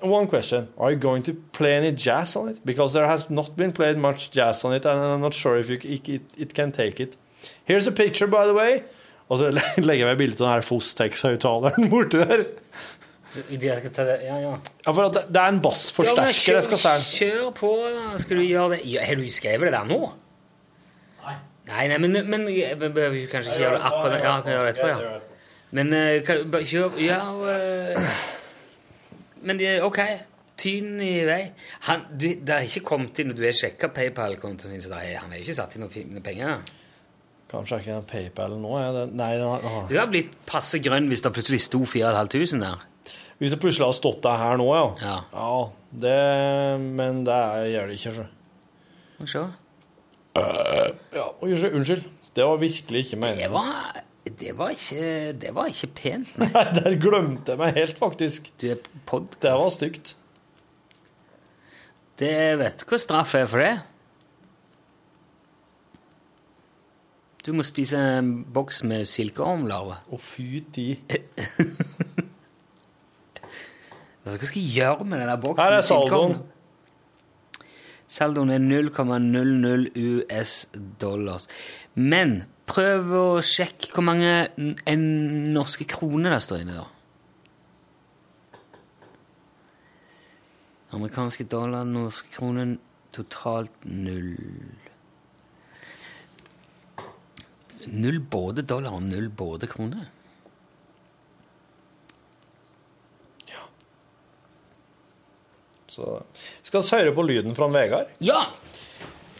[0.00, 0.68] one question.
[0.78, 2.64] Are you going to play any jazz on it?
[2.64, 5.68] Because there has not been played much jazz on it, and I'm not sure if
[5.68, 7.16] you, it, it, it can take it.
[7.64, 8.82] Here's a picture, by the way.
[9.28, 9.50] Og så
[9.88, 12.44] legger jeg meg bilde av den her Fostex-høyttaleren borti der.
[13.32, 14.56] Ja, ja.
[14.84, 17.06] Ja, for at det, er en bassforsterker jeg skal selge.
[17.16, 18.18] Kjør på, da.
[18.20, 18.82] Skal du gjøre det?
[18.92, 20.00] Ja, har du skrevet det der nå?
[21.72, 24.72] Nei, nei, men, men men, vi kanskje ikke gjøre det akkurat Ja, kan gjøre det
[24.74, 25.31] etterpå, ja.
[25.72, 28.12] Men eh, kan, kjør Ja uh,
[29.42, 29.98] Men det er OK.
[30.62, 31.40] Tyn i vei.
[31.88, 35.16] Han, du, det har ikke kommet inn når du har sjekka PayPal-kontoen din, så er,
[35.18, 36.60] han har jo ikke satt inn noen penger?
[37.50, 38.76] Kanskje ikke PayPal nå?
[38.78, 39.06] Er det?
[39.18, 42.86] Nei, den har- Du har blitt passe grønn hvis det plutselig sto 4500 der.
[43.40, 45.16] Hvis det plutselig har stått der her nå, ja.
[45.34, 45.50] Ja.
[46.04, 47.40] det, men det
[47.72, 48.28] gjør det ikke, sjø.
[49.32, 49.42] Se.
[51.16, 52.06] Ja, unnskyld.
[52.36, 53.42] Det var virkelig ikke meningen.
[53.42, 56.34] Det var, det var ikke Det var ikke pent.
[56.38, 56.50] Nei.
[56.54, 58.52] Nei, der glemte jeg meg helt, faktisk.
[58.60, 59.40] Du er podcast.
[59.42, 60.12] Det var stygt.
[62.22, 63.72] Det vet du hva straff er for det?
[67.42, 70.04] Du må spise en boks med silkeormlarver.
[70.06, 70.92] Å, fytti.
[74.22, 75.60] Altså, hva skal jeg gjøre med den boksen?
[75.64, 76.36] Her er saldoen.
[78.06, 80.52] Saldoen er 0,00 US
[81.02, 81.48] dollars.
[81.98, 84.32] Men prøv å sjekke hvor mange
[84.88, 85.04] en
[85.54, 86.88] norske kroner det står inne, da.
[90.92, 92.74] Amerikanske dollar, norske kroner,
[93.16, 94.34] totalt null.
[97.92, 100.10] Null både dollar og null både kroner.
[105.92, 106.06] Så
[106.64, 108.12] skal vi høre på lyden fra Vegard?
[108.24, 108.46] Ja!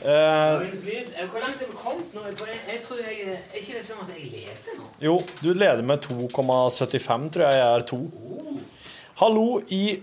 [0.03, 0.55] Eh.
[0.63, 2.25] Eh, Hvor langt er vi kommet nå?
[2.27, 4.89] Jeg, tror jeg, Er ikke det sånn at jeg leder nå?
[5.05, 8.01] jo, du leder med 2,75, tror jeg jeg er to.
[9.23, 10.01] Hallo, i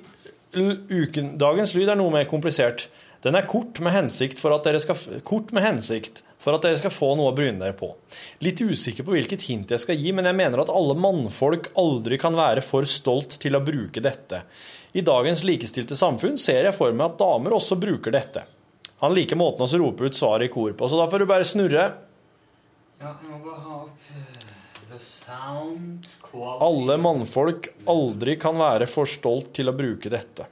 [0.56, 2.88] uken Dagens lyd er noe mer komplisert.
[3.26, 6.80] Den er kort med hensikt for at dere skal, kort med hensikt for at dere
[6.80, 7.90] skal få noe å bryne dere på.
[8.46, 12.16] Litt usikker på hvilket hint jeg skal gi, men jeg mener at alle mannfolk aldri
[12.22, 14.46] kan være for stolt til å bruke dette.
[14.96, 18.46] I dagens likestilte samfunn ser jeg for meg at damer også bruker dette.
[19.00, 21.48] Han liker måten å rope ut svaret i kor på, så da får du bare
[21.48, 21.84] snurre.
[23.00, 24.40] Ja, jeg må bare ha opp eh,
[24.90, 26.66] the sound quality.
[26.66, 30.50] Alle mannfolk aldri kan være for stolt til å bruke dette.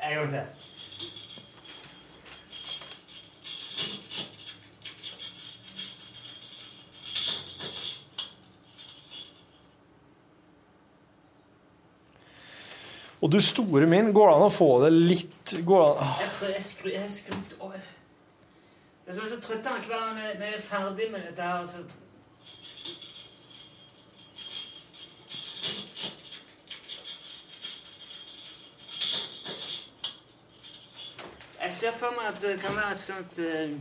[0.00, 0.59] En gang til.
[13.20, 16.30] Og du store min, går det an å få det litt går det an, Jeg
[16.38, 17.80] tror jeg skru, jeg skrudd over.
[19.06, 21.42] Jeg er så, trøtt av hver gang når jeg- når jeg er ferdig med dette
[21.42, 21.60] her.
[21.60, 21.82] Altså.
[31.62, 33.74] Jeg ser for meg at det kan være et sånt uh,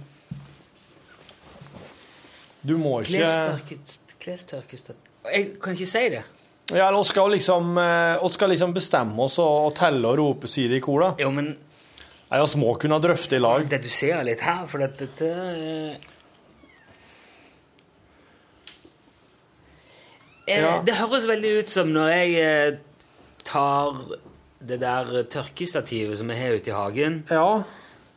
[2.68, 3.24] Du må ikke
[4.20, 6.24] Klestørkestativ Jeg kan ikke si det.
[6.70, 10.20] Ja, eller vi skal liksom, eh, vi skal liksom bestemme oss og, og telle og
[10.20, 11.12] rope side i kor, da.
[11.24, 11.56] Jo, men
[12.30, 13.64] Nei, Vi må kunne drøfte i lag.
[13.72, 15.96] Redusere litt her, for dette, dette eh,
[20.46, 20.76] eh, Ja.
[20.86, 22.78] Det høres veldig ut som når jeg eh,
[23.46, 23.98] tar
[24.70, 27.64] det der tørkestativet som vi har ute i hagen, ja.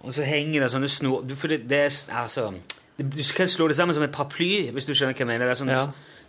[0.02, 2.48] og så henger det sånne snor du, det, det er altså
[2.98, 5.46] det, Du kan slå det sammen som et paraply, hvis du skjønner hva jeg mener.
[5.46, 5.84] Det er sånn Ja.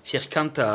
[0.08, 0.68] firkanta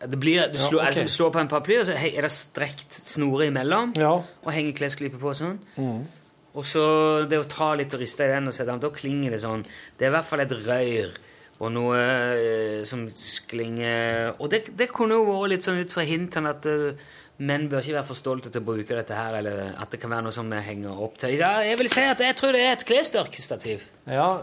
[0.00, 0.86] det blir, du Ja, slår, ok.
[0.86, 4.12] altså, du slår på en paraply, og så er det strekt snore imellom, Ja.
[4.44, 5.58] og henger klesklype på sånn.
[5.78, 6.06] Mm.
[6.54, 6.84] Og så
[7.28, 9.64] det å ta litt og riste i den, og sette den, da klinger det sånn.
[9.98, 11.14] Det er i hvert fall et røyr
[11.60, 13.08] og noe eh, som
[13.48, 16.96] klinger Og det, det kunne jo vært litt sånn ut fra hintene at uh,
[17.38, 20.10] menn bør ikke være for stolte til å bruke dette her, eller at det kan
[20.10, 21.36] være noe som vi henger opp til.
[21.38, 23.86] Ja, jeg vil si at jeg tror det er et klesstørkestativ.
[24.06, 24.42] Ja,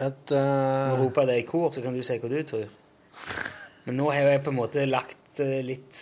[0.00, 0.74] et uh...
[0.76, 2.68] Skal vi rope det i kor, så kan du si hva du tror.
[3.90, 5.98] Men nå har jeg på en måte lagt eh, litt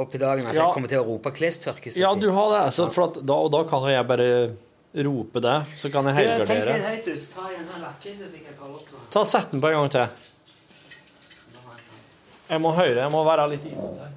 [0.00, 0.64] opp i dagen at Ja.
[0.66, 1.92] jeg kommer til å rope klestørke.
[1.94, 2.64] Ja, du har det.
[2.74, 4.26] Så for at, da, og da kan jo jeg bare
[5.06, 7.18] rope det, så kan jeg Du, tenk helgardere.
[7.30, 9.02] Ta en sånn lakke, så fikk jeg opp da.
[9.14, 10.08] Ta Sett den på en gang til.
[12.50, 12.96] Jeg må høre.
[12.98, 14.16] Jeg må være litt innåt her.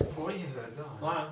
[0.00, 0.88] Får det ikke høyere.
[1.04, 1.22] Nei.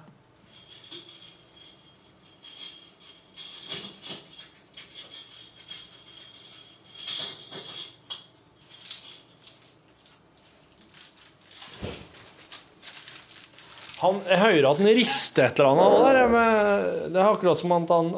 [13.99, 16.33] Han, jeg hører at han rister et eller annet.
[16.33, 18.13] Der, det er akkurat som at han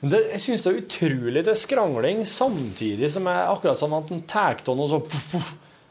[0.00, 4.24] det, Jeg syns det er utrolig til skrangling samtidig som jeg, akkurat som at han
[4.28, 5.00] tar av noe så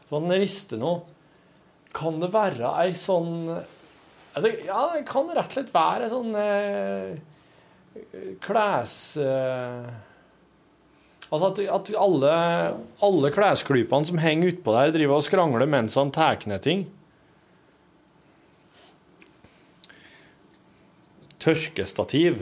[0.06, 1.00] så han rister noe.
[1.96, 3.48] Kan det være ei sånn
[4.36, 7.16] ja, det kan rett og slett være ei sånn eh,
[8.44, 8.98] kles...
[9.16, 9.86] Eh,
[11.30, 12.34] altså at, at alle,
[13.02, 16.84] alle klesklypene som henger utpå der, driver og skrangler mens han tar ned ting.
[21.46, 22.40] Tørkestativ.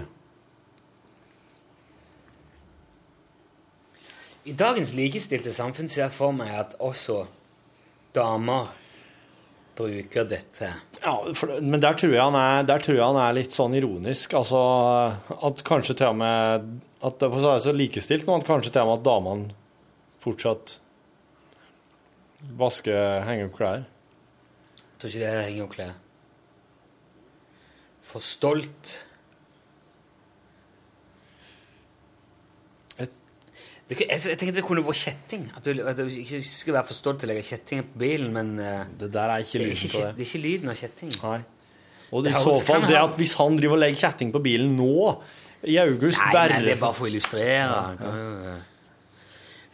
[4.45, 7.23] I dagens likestilte samfunn ser jeg for meg at også
[8.17, 8.73] damer
[9.75, 10.71] bruker dette.
[11.01, 13.75] Ja, for, men der tror, jeg han er, der tror jeg han er litt sånn
[13.77, 14.37] ironisk.
[14.39, 14.61] Altså
[15.35, 16.69] at kanskje til og med
[17.05, 19.61] at det er så likestilt nå at kanskje til og med at damene
[20.25, 20.79] fortsatt
[22.61, 23.85] vasker, henger opp klær.
[24.79, 25.95] Jeg tror ikke det henger opp klær.
[28.15, 28.95] For stolt.
[33.85, 35.49] Det, jeg, jeg tenker det kunne vært kjetting.
[35.59, 38.31] At du, at du ikke skulle være for stolt til å legge kjetting på bilen,
[38.33, 40.13] men eh, Det der er ikke lyden på det.
[40.15, 41.11] det er ikke lyden av kjetting.
[41.21, 41.41] Nei.
[42.15, 44.73] Og Det i så fall det at hvis han driver og legger kjetting på bilen
[44.79, 44.95] nå,
[45.67, 47.83] I august Nei, bare nei, det er bare for å illustrere.
[47.99, 48.71] Ja, jo, eh.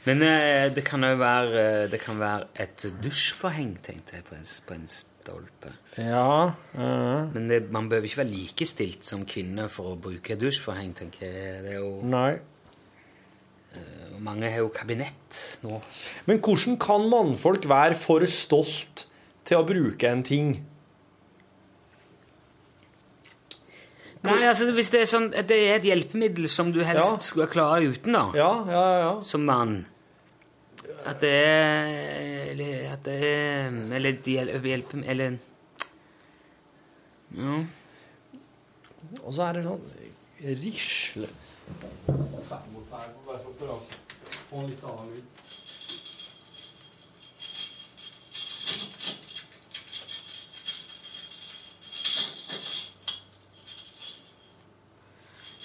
[0.08, 4.46] Men eh, det kan jo være Det kan være et dusjforheng, tenkte jeg, på en,
[4.66, 4.86] på en
[5.30, 5.72] stolpe.
[5.96, 6.54] Ja.
[6.74, 7.26] ja.
[7.34, 11.60] Men det, man behøver ikke være likestilt som kvinne for å bruke dusjforheng, tenker jeg.
[11.64, 12.32] Det er jo, Nei.
[13.70, 15.78] Uh, mange har jo kabinett nå.
[16.26, 19.06] Men hvordan kan mannfolk være for stolt
[19.46, 20.50] til å bruke en ting?
[24.26, 27.22] Nei, altså Hvis det er sånn det er et hjelpemiddel som du helst Ja.
[27.24, 29.12] skal klare uten, da, Ja, ja, ja.
[29.24, 29.86] som mann
[31.06, 35.02] At det er Eller at det er Eller de hjelper hjelpe...
[35.06, 35.38] Eller
[37.36, 37.60] Ja.
[39.22, 39.84] Og så er det sånn
[40.60, 41.28] risle
[42.90, 43.76] bare for å
[44.48, 45.28] få en litt annen lyd.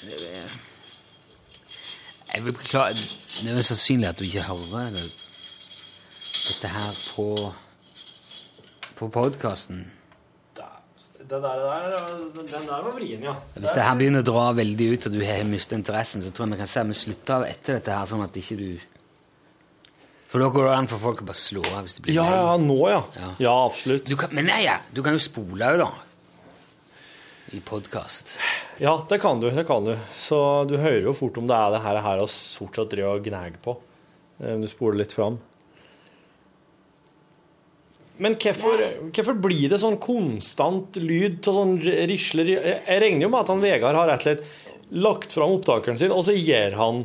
[0.05, 0.51] Det er,
[2.35, 5.05] jeg vil beklage Det er vel sannsynlig at du ikke hører det,
[6.49, 7.29] dette her på
[8.95, 9.81] på podkasten.
[10.55, 10.63] Det
[11.29, 13.33] der, det der, den der var vrien, ja.
[13.57, 16.45] Hvis det her begynner å dra veldig ut, og du har mistet interessen, så tror
[16.45, 18.67] jeg vi kan si at vi slutter av etter dette her, sånn at ikke du
[20.31, 22.27] For da går det an for folk å bare slå av hvis det blir Ja,
[22.29, 23.01] ja, nå, ja.
[23.17, 23.31] Ja.
[23.47, 24.05] Ja, absolutt.
[24.07, 25.89] Du kan, men nei, ja, du kan jo spole òg, da.
[27.53, 28.37] I podkast.
[28.81, 29.49] Ja, det kan du.
[29.51, 29.95] det kan du.
[30.17, 30.37] Så
[30.67, 33.59] du hører jo fort om det er det her, her og fortsatt driver og gnager
[33.63, 33.75] på.
[34.43, 35.37] eh, du spoler litt fram.
[38.17, 38.79] Men hvorfor,
[39.11, 41.73] hvorfor blir det sånn konstant lyd av sånn
[42.09, 42.47] risler?
[42.55, 46.13] Jeg regner jo med at han Vegard har rett og slett lagt fram opptakeren sin,
[46.15, 47.03] og så gjør han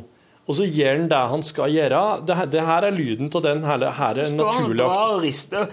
[0.49, 1.99] og så gjør han det han skal gjøre.
[2.27, 5.69] Det, her- det her er lyden av den her, her er han bare og rister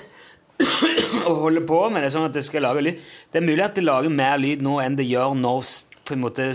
[1.28, 2.98] og holder på med det sånn at det skal lage lyd.
[3.30, 5.70] Det er mulig at det lager mer lyd nå enn det gjør når
[6.08, 6.48] på en måte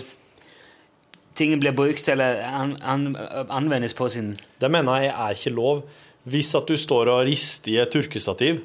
[1.38, 3.08] tingen blir brukt eller an, an,
[3.50, 5.82] anvendes på sin Det mener jeg er ikke lov.
[6.30, 8.62] Hvis at du står og rister i et tørkestativ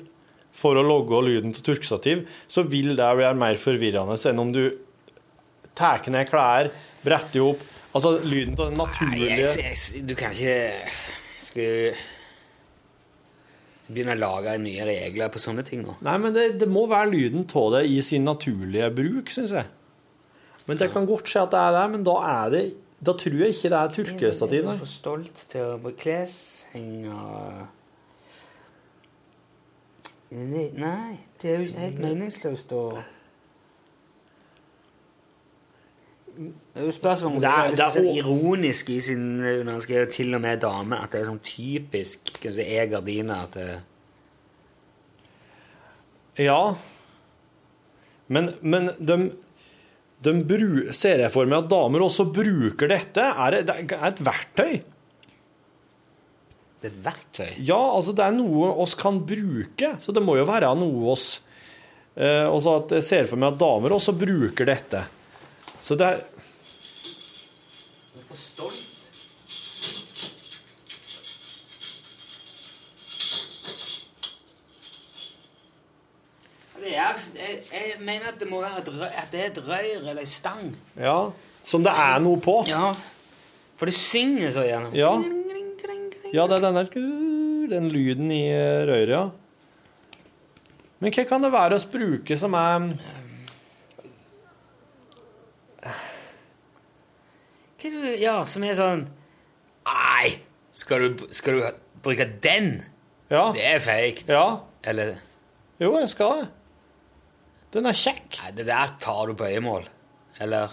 [0.59, 4.62] for å logge lyden til tørkestativ, så vil det være mer forvirrende enn om du
[5.78, 6.72] tar ned klær,
[7.05, 7.66] bretter opp
[7.97, 10.57] Altså lyden til den Nei, naturlige jeg, jeg, du kan ikke
[11.41, 11.95] Skal
[13.89, 15.97] du begynne å lage nye regler på sånne ting nå?
[16.05, 19.70] Nei, men det, det må være lyden av det i sin naturlige bruk, syns jeg.
[20.68, 22.66] Men det kan godt skje at det er det, men da er det
[22.99, 26.16] Da tror jeg ikke det er tørkestativ, er for stolt til å bruke
[27.14, 27.76] og
[30.28, 32.82] Nei, det er jo helt meningsløst å
[36.39, 39.70] Det er jo spørsmål om Det det er- det er liksom ironisk i sin Når
[39.72, 43.53] han skriver til og med dame, at det er sånn typisk kanskje er gardiner at
[43.59, 43.80] det
[46.39, 46.76] Ja.
[48.28, 49.16] Men, men de,
[50.22, 53.24] de bru, ser jeg for meg at damer også bruker dette.
[53.24, 54.76] Er det, det er et verktøy.
[56.78, 57.51] Det er et verktøy.
[57.59, 61.41] Ja, altså det er noe oss kan bruke, så det må jo være noe oss
[62.14, 65.03] eh, Også at jeg ser for meg at damer også bruker dette.
[65.89, 66.18] Så det er
[68.28, 68.74] For stolt.
[76.78, 79.62] Det er, jeg, jeg mener at det må være et rør, at det er et
[79.64, 80.76] rør eller ei stang.
[81.01, 81.16] Ja,
[81.64, 82.61] som det er noe på.
[82.68, 82.93] Ja,
[83.80, 84.93] for det synger så gjerne.
[84.93, 85.16] Ja.
[86.36, 86.84] Ja, det er denne,
[87.72, 89.24] Den lyden i eh, røret, ja.
[91.01, 93.18] Men hva kan det være å bruke som er Hva er det,
[98.18, 99.09] ja, som er sånn
[99.89, 100.39] Nei,
[100.72, 101.62] skal du, skal du
[102.03, 102.83] bruke den?
[103.31, 103.53] Ja.
[103.53, 104.24] Det er fake.
[104.29, 104.61] Ja.
[104.85, 105.14] Eller
[105.81, 106.49] Jo, jeg skal det.
[107.72, 108.41] Den er kjekk.
[108.43, 109.87] Nei, det der tar du på øyemål.
[110.41, 110.68] Eller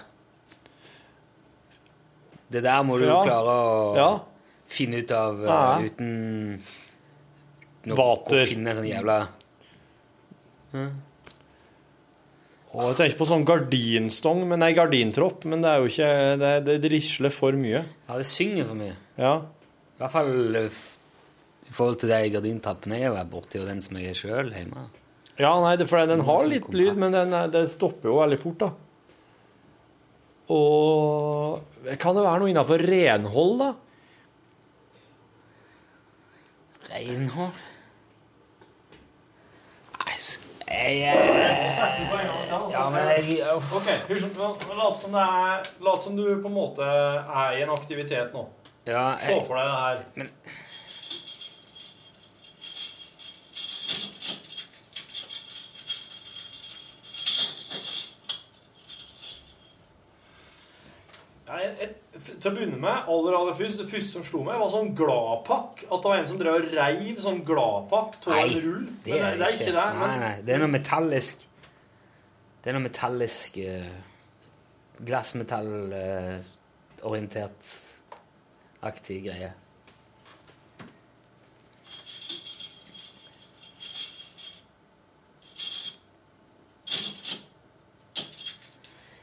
[2.52, 3.24] Det der må du Ja.
[3.24, 4.20] klare å Ja.
[4.68, 5.80] finne ut av Ja.
[5.82, 6.62] uten
[7.86, 8.44] noe- Vater.
[8.44, 9.28] å Finne en sånn jævla
[12.76, 16.10] Og jeg tenker på sånn gardinstong, men nei, gardintropp, men det er jo ikke
[16.42, 17.86] Det, det risler for mye.
[18.10, 18.98] Ja, det synger for mye.
[19.16, 19.36] Ja.
[19.96, 20.80] I hvert fall eh,
[21.70, 24.90] i forhold til de gardintrappene jeg har borti, og den som jeg er sjøl hjemme.
[25.40, 28.42] Ja, nei, det, for den har sånn litt lyd, men den, den, stopper jo veldig
[28.44, 28.70] fort, da.
[30.56, 33.72] Og kan det være noe innenfor renhold, da?
[36.92, 37.64] Renhold
[39.96, 43.88] Nei, sk- jeg, jeg Ja, men jeg OK,
[44.78, 48.46] lat som, det er, lat som du på en måte er i en aktivitet nå.
[48.86, 50.04] Ja, Se for deg det her.
[50.20, 50.30] Men
[61.48, 61.90] Ja, jeg, jeg,
[62.22, 64.92] f- til å begynne med, aller, aller først, det første som slo meg, var sånn
[64.98, 65.84] gladpakk.
[65.90, 68.86] At det var en som drev og reiv sånn gladpakk av en rull.
[69.06, 69.86] det er det er ikke det.
[69.98, 71.38] Nei, nei, det er noe metallisk
[72.62, 73.96] Det er noe metallisk uh,
[75.06, 77.62] Glassmetallorientert
[78.86, 79.52] aktig greie.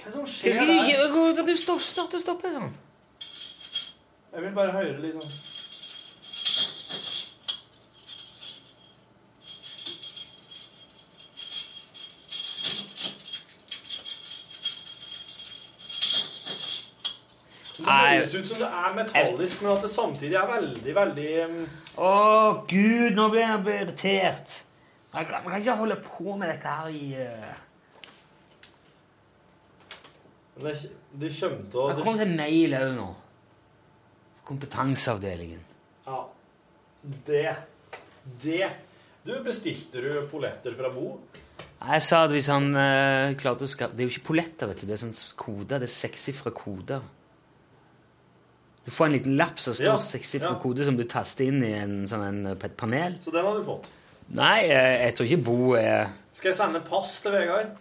[0.03, 0.75] hva er det som skjer skal der?
[1.47, 2.73] du starter starte og stoppe sånn?
[4.33, 5.33] Jeg vil bare høre litt sånn
[17.76, 18.16] Det Nei.
[18.16, 21.57] høres ut som det er metallisk, men at det samtidig er veldig, veldig um,
[21.99, 22.11] Å,
[22.70, 24.55] gud, nå blir jeg irritert.
[25.12, 27.51] Man kan, ikke holde på med dette her i uh...
[30.62, 30.76] Det,
[31.20, 33.11] det kommer til å Det kommer til mail òg nå.
[34.53, 35.61] Kompetanseavdelingen.
[36.07, 36.22] Ja.
[37.26, 37.57] Det
[38.42, 38.70] Det
[39.24, 41.20] Du, bestilte du polletter fra Bo?
[41.82, 44.82] Jeg sa at hvis han eh, klarte å skape Det er jo ikke polletter, vet
[44.82, 44.86] du.
[44.86, 45.82] Det er sånn koder.
[45.82, 47.03] Det er sekssifra koder.
[48.84, 50.59] Du får en liten lapp som står Ja, sekssifra ja.
[50.62, 53.14] kode som du taster inn i en, sånn en, på et panel.
[53.22, 53.86] Så den har du fått.
[54.34, 57.72] Nei, eh, jeg tror ikke Bo er Skal jeg sende pass til Vegard?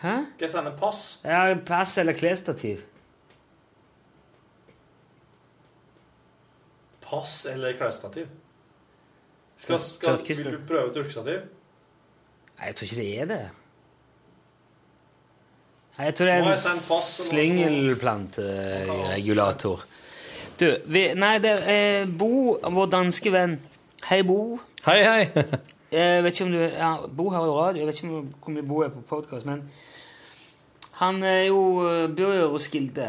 [0.00, 0.14] Hæ?
[0.36, 1.02] Skal jeg sende pass?
[1.24, 2.84] Ja, pass eller klesstativ.
[7.10, 8.26] Pass eller klesstativ?
[9.56, 11.38] Skal, skal, vil du prøve tørkestativ?
[12.58, 13.48] Nei, jeg tror ikke det er det.
[15.98, 16.54] Nei, jeg tror det er en
[17.08, 19.78] slyngelplanteregulator.
[20.60, 23.60] Du, vi, nei, det er Bo, vår danske venn.
[24.06, 24.60] Hei, Bo.
[24.86, 25.28] Hei, hei.
[25.92, 27.78] Jeg vet ikke om du ja, Bo har jo radio.
[27.82, 29.60] Jeg vet ikke om hvor mye Bo er på podkast, men
[31.00, 31.60] han er jo,
[32.12, 33.08] bor jo i Roskilde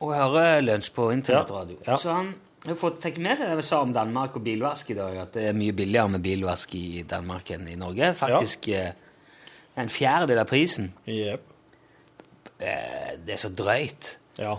[0.00, 1.76] og hører lunsj på internettradio.
[1.84, 1.96] Ja, ja.
[1.98, 2.34] Så han
[2.76, 5.46] fått, fikk med seg det vi sa om Danmark og bilvask i dag, at det
[5.48, 8.12] er mye billigere med bilvask i Danmark enn i Norge.
[8.18, 8.90] Faktisk ja.
[9.80, 10.90] en fjerdedel av prisen.
[11.08, 11.46] Jep.
[12.58, 14.16] Eh, Det er så drøyt.
[14.38, 14.58] Ja.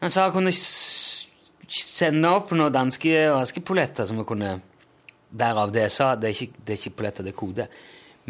[0.00, 4.58] Han sa han kunne sende opp noen danske vaskepoletter som vi kunne
[5.28, 6.14] Derav det jeg sa.
[6.16, 7.66] Det er ikke, det er ikke polletter, det er kode.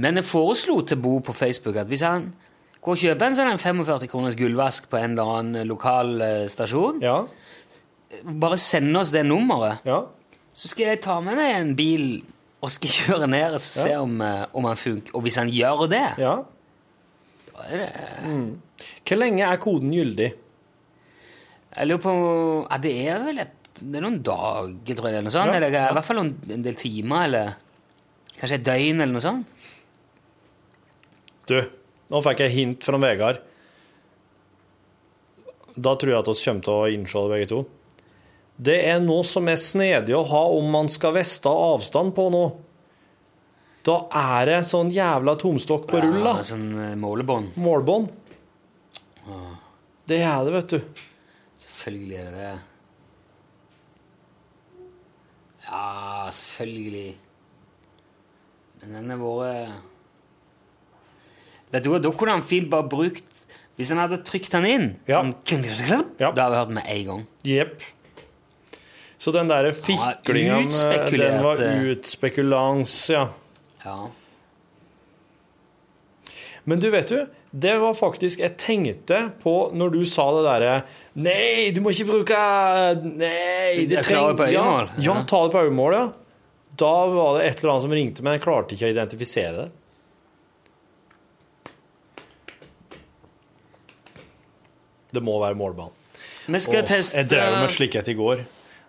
[0.03, 2.33] Men jeg foreslo til Bo på Facebook at hvis han
[2.83, 6.17] går og kjøper en sånn 45 kroners gullvask på en eller annen lokal
[6.51, 7.29] stasjon stasjon,
[8.25, 9.83] bare sende oss det nummeret,
[10.59, 12.07] så skal jeg ta med meg en bil
[12.65, 14.01] og skal kjøre ned og se Ja.
[14.03, 15.15] om, eh, om han funker.
[15.15, 16.37] Og hvis han gjør det, Ja.
[17.53, 17.91] da er det
[18.25, 18.49] Mm.
[19.07, 20.33] Hvor lenge er koden gyldig?
[21.77, 22.13] Jeg lurer på
[22.71, 25.53] ja, Det er vel et, det er noen dager, tror jeg, eller noe sånt.
[25.53, 25.89] Ja, Eller ja.
[25.91, 27.55] i hvert fall en del timer, eller
[28.39, 29.47] kanskje et døgn, eller noe sånt.
[31.47, 31.61] Du,
[32.11, 33.39] nå fikk jeg hint fra Vegard.
[35.79, 37.61] Da tror jeg at vi kommer til å innse det begge to.
[38.59, 42.49] Det er noe som er snedig å ha om man skal veste avstand på noe.
[43.87, 46.39] Da er det sånn jævla tomstokk på rull, da.
[46.41, 46.67] Ja, sånn
[46.99, 47.55] målebånd.
[47.57, 48.11] målebånd.
[49.29, 49.55] Målbånd.
[50.09, 51.05] Det er det, vet du.
[51.61, 52.59] Selvfølgelig er det det.
[55.69, 57.09] Ja, selvfølgelig.
[58.81, 59.85] Men den har vært
[61.69, 63.43] Vet du hva, Da kunne han fint bare brukt
[63.77, 67.27] Hvis han hadde trykt den inn, sånn, da hadde vi hørt med en gang.
[67.47, 67.83] Jepp.
[69.19, 70.61] Så den der fiklinga
[71.11, 71.81] den var eh.
[71.93, 73.29] utspekulans, ja.
[73.83, 73.99] Ja.
[76.69, 80.73] Men du, vet du, det var faktisk Jeg tenkte på når du sa det derre
[81.17, 82.41] Nei, du må ikke bruke
[83.07, 84.91] Nei, du trenger, på øyemål.
[84.99, 86.07] Ja, ja, ta det på øyemål, ja.
[86.79, 89.69] Da var det et eller annet som ringte, men jeg klarte ikke å identifisere det.
[95.17, 95.97] Det må være målbanen.
[96.49, 98.45] Vi skal Åh, teste- Jeg drev med slikhet i går.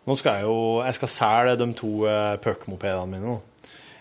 [0.07, 3.37] Nå skal jeg jo Jeg skal selge de to uh, puck-mopedene mine nå.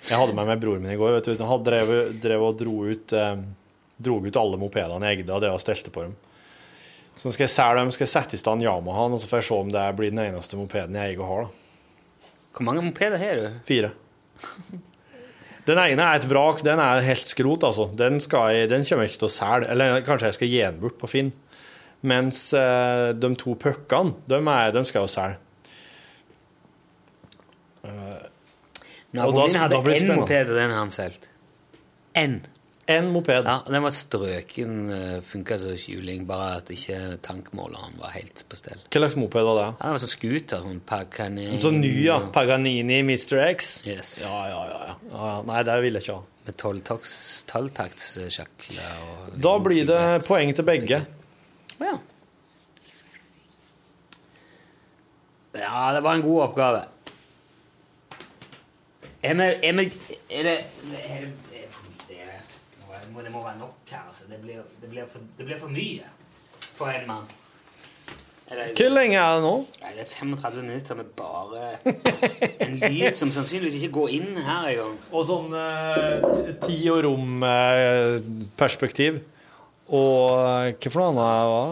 [0.06, 1.18] Jeg hadde med meg broren min i går.
[1.18, 1.44] vet du.
[1.44, 1.92] Han drev,
[2.22, 3.40] drev og dro ut, eh,
[3.98, 6.12] dro ut alle mopedene jeg eide, og drev og stelte på dem.
[7.18, 9.40] Så nå skal jeg selge dem, skal jeg sette i stand Yamahaen, og så får
[9.40, 11.48] jeg se om det blir den eneste mopeden jeg eier og har.
[11.48, 12.28] da.
[12.54, 13.58] Hvor mange mopeder har du?
[13.66, 13.90] Fire.
[15.68, 16.62] Den ene er et vrak.
[16.64, 17.90] Den er helt skrot, altså.
[17.98, 19.68] Den, skal jeg, den kommer jeg ikke til å selge.
[19.74, 21.34] Eller kanskje jeg skal gi den bort på Finn.
[22.06, 25.42] Mens eh, de to puckene, de, de skal jeg jo selge.
[29.16, 31.22] Naboen min hadde én moped, og den har han solgt.
[32.18, 32.34] Én.
[32.88, 33.44] En moped.
[33.44, 38.44] Ja, og Den var strøken, eh, funka som juling, bare at ikke tankmåleren var helt
[38.48, 38.78] på stell.
[38.88, 39.66] Hva slags moped var det?
[39.76, 40.58] Ja, det var sånn scooter.
[40.64, 41.58] Sånn Paganini.
[41.58, 42.18] Så sånn ny, ja.
[42.32, 43.36] Paganini Mr.
[43.50, 43.82] X?
[43.84, 44.22] Yes.
[44.24, 44.96] Ja, ja, ja.
[45.12, 45.42] ja.
[45.44, 46.24] Nei, det ville jeg ikke ha.
[46.48, 51.04] Med tolvtaktssjakle og Da blir det poeng til begge.
[51.78, 51.98] Ja.
[55.58, 56.82] Ja, det var en god oppgave.
[59.22, 59.92] Er vi Er, vi,
[60.30, 60.58] er det er det,
[60.92, 61.20] det, er
[62.08, 62.26] det, er,
[63.02, 64.24] det må- det må være nok her, altså.
[64.30, 66.02] Det blir, det blir, for, det blir for mye
[66.78, 67.24] for en mann.
[68.48, 69.50] Hvor lenge er det nå?
[69.82, 71.64] Nei, det er 35 minutter med bare
[72.64, 74.94] en lyd som sannsynligvis ikke går inn her engang.
[75.12, 79.18] Og sånn eh, tid- og romperspektiv.
[79.88, 81.62] Og eh, hva for noe annet er det?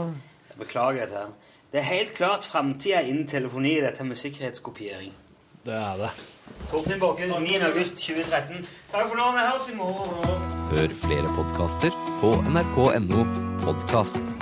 [0.51, 1.17] Jeg beklager dette.
[1.23, 1.31] her.
[1.73, 5.13] Det er helt klart framtida innen telefoni, dette med sikkerhetskopiering.
[5.67, 6.11] Det er det.
[6.71, 7.63] Torfinn Borchhus, 9.
[7.69, 8.67] august 2013.
[8.91, 10.45] Takk for nå, vi høres i morgen.
[10.73, 13.27] Hør flere podkaster på nrk.no
[13.63, 14.37] podkast.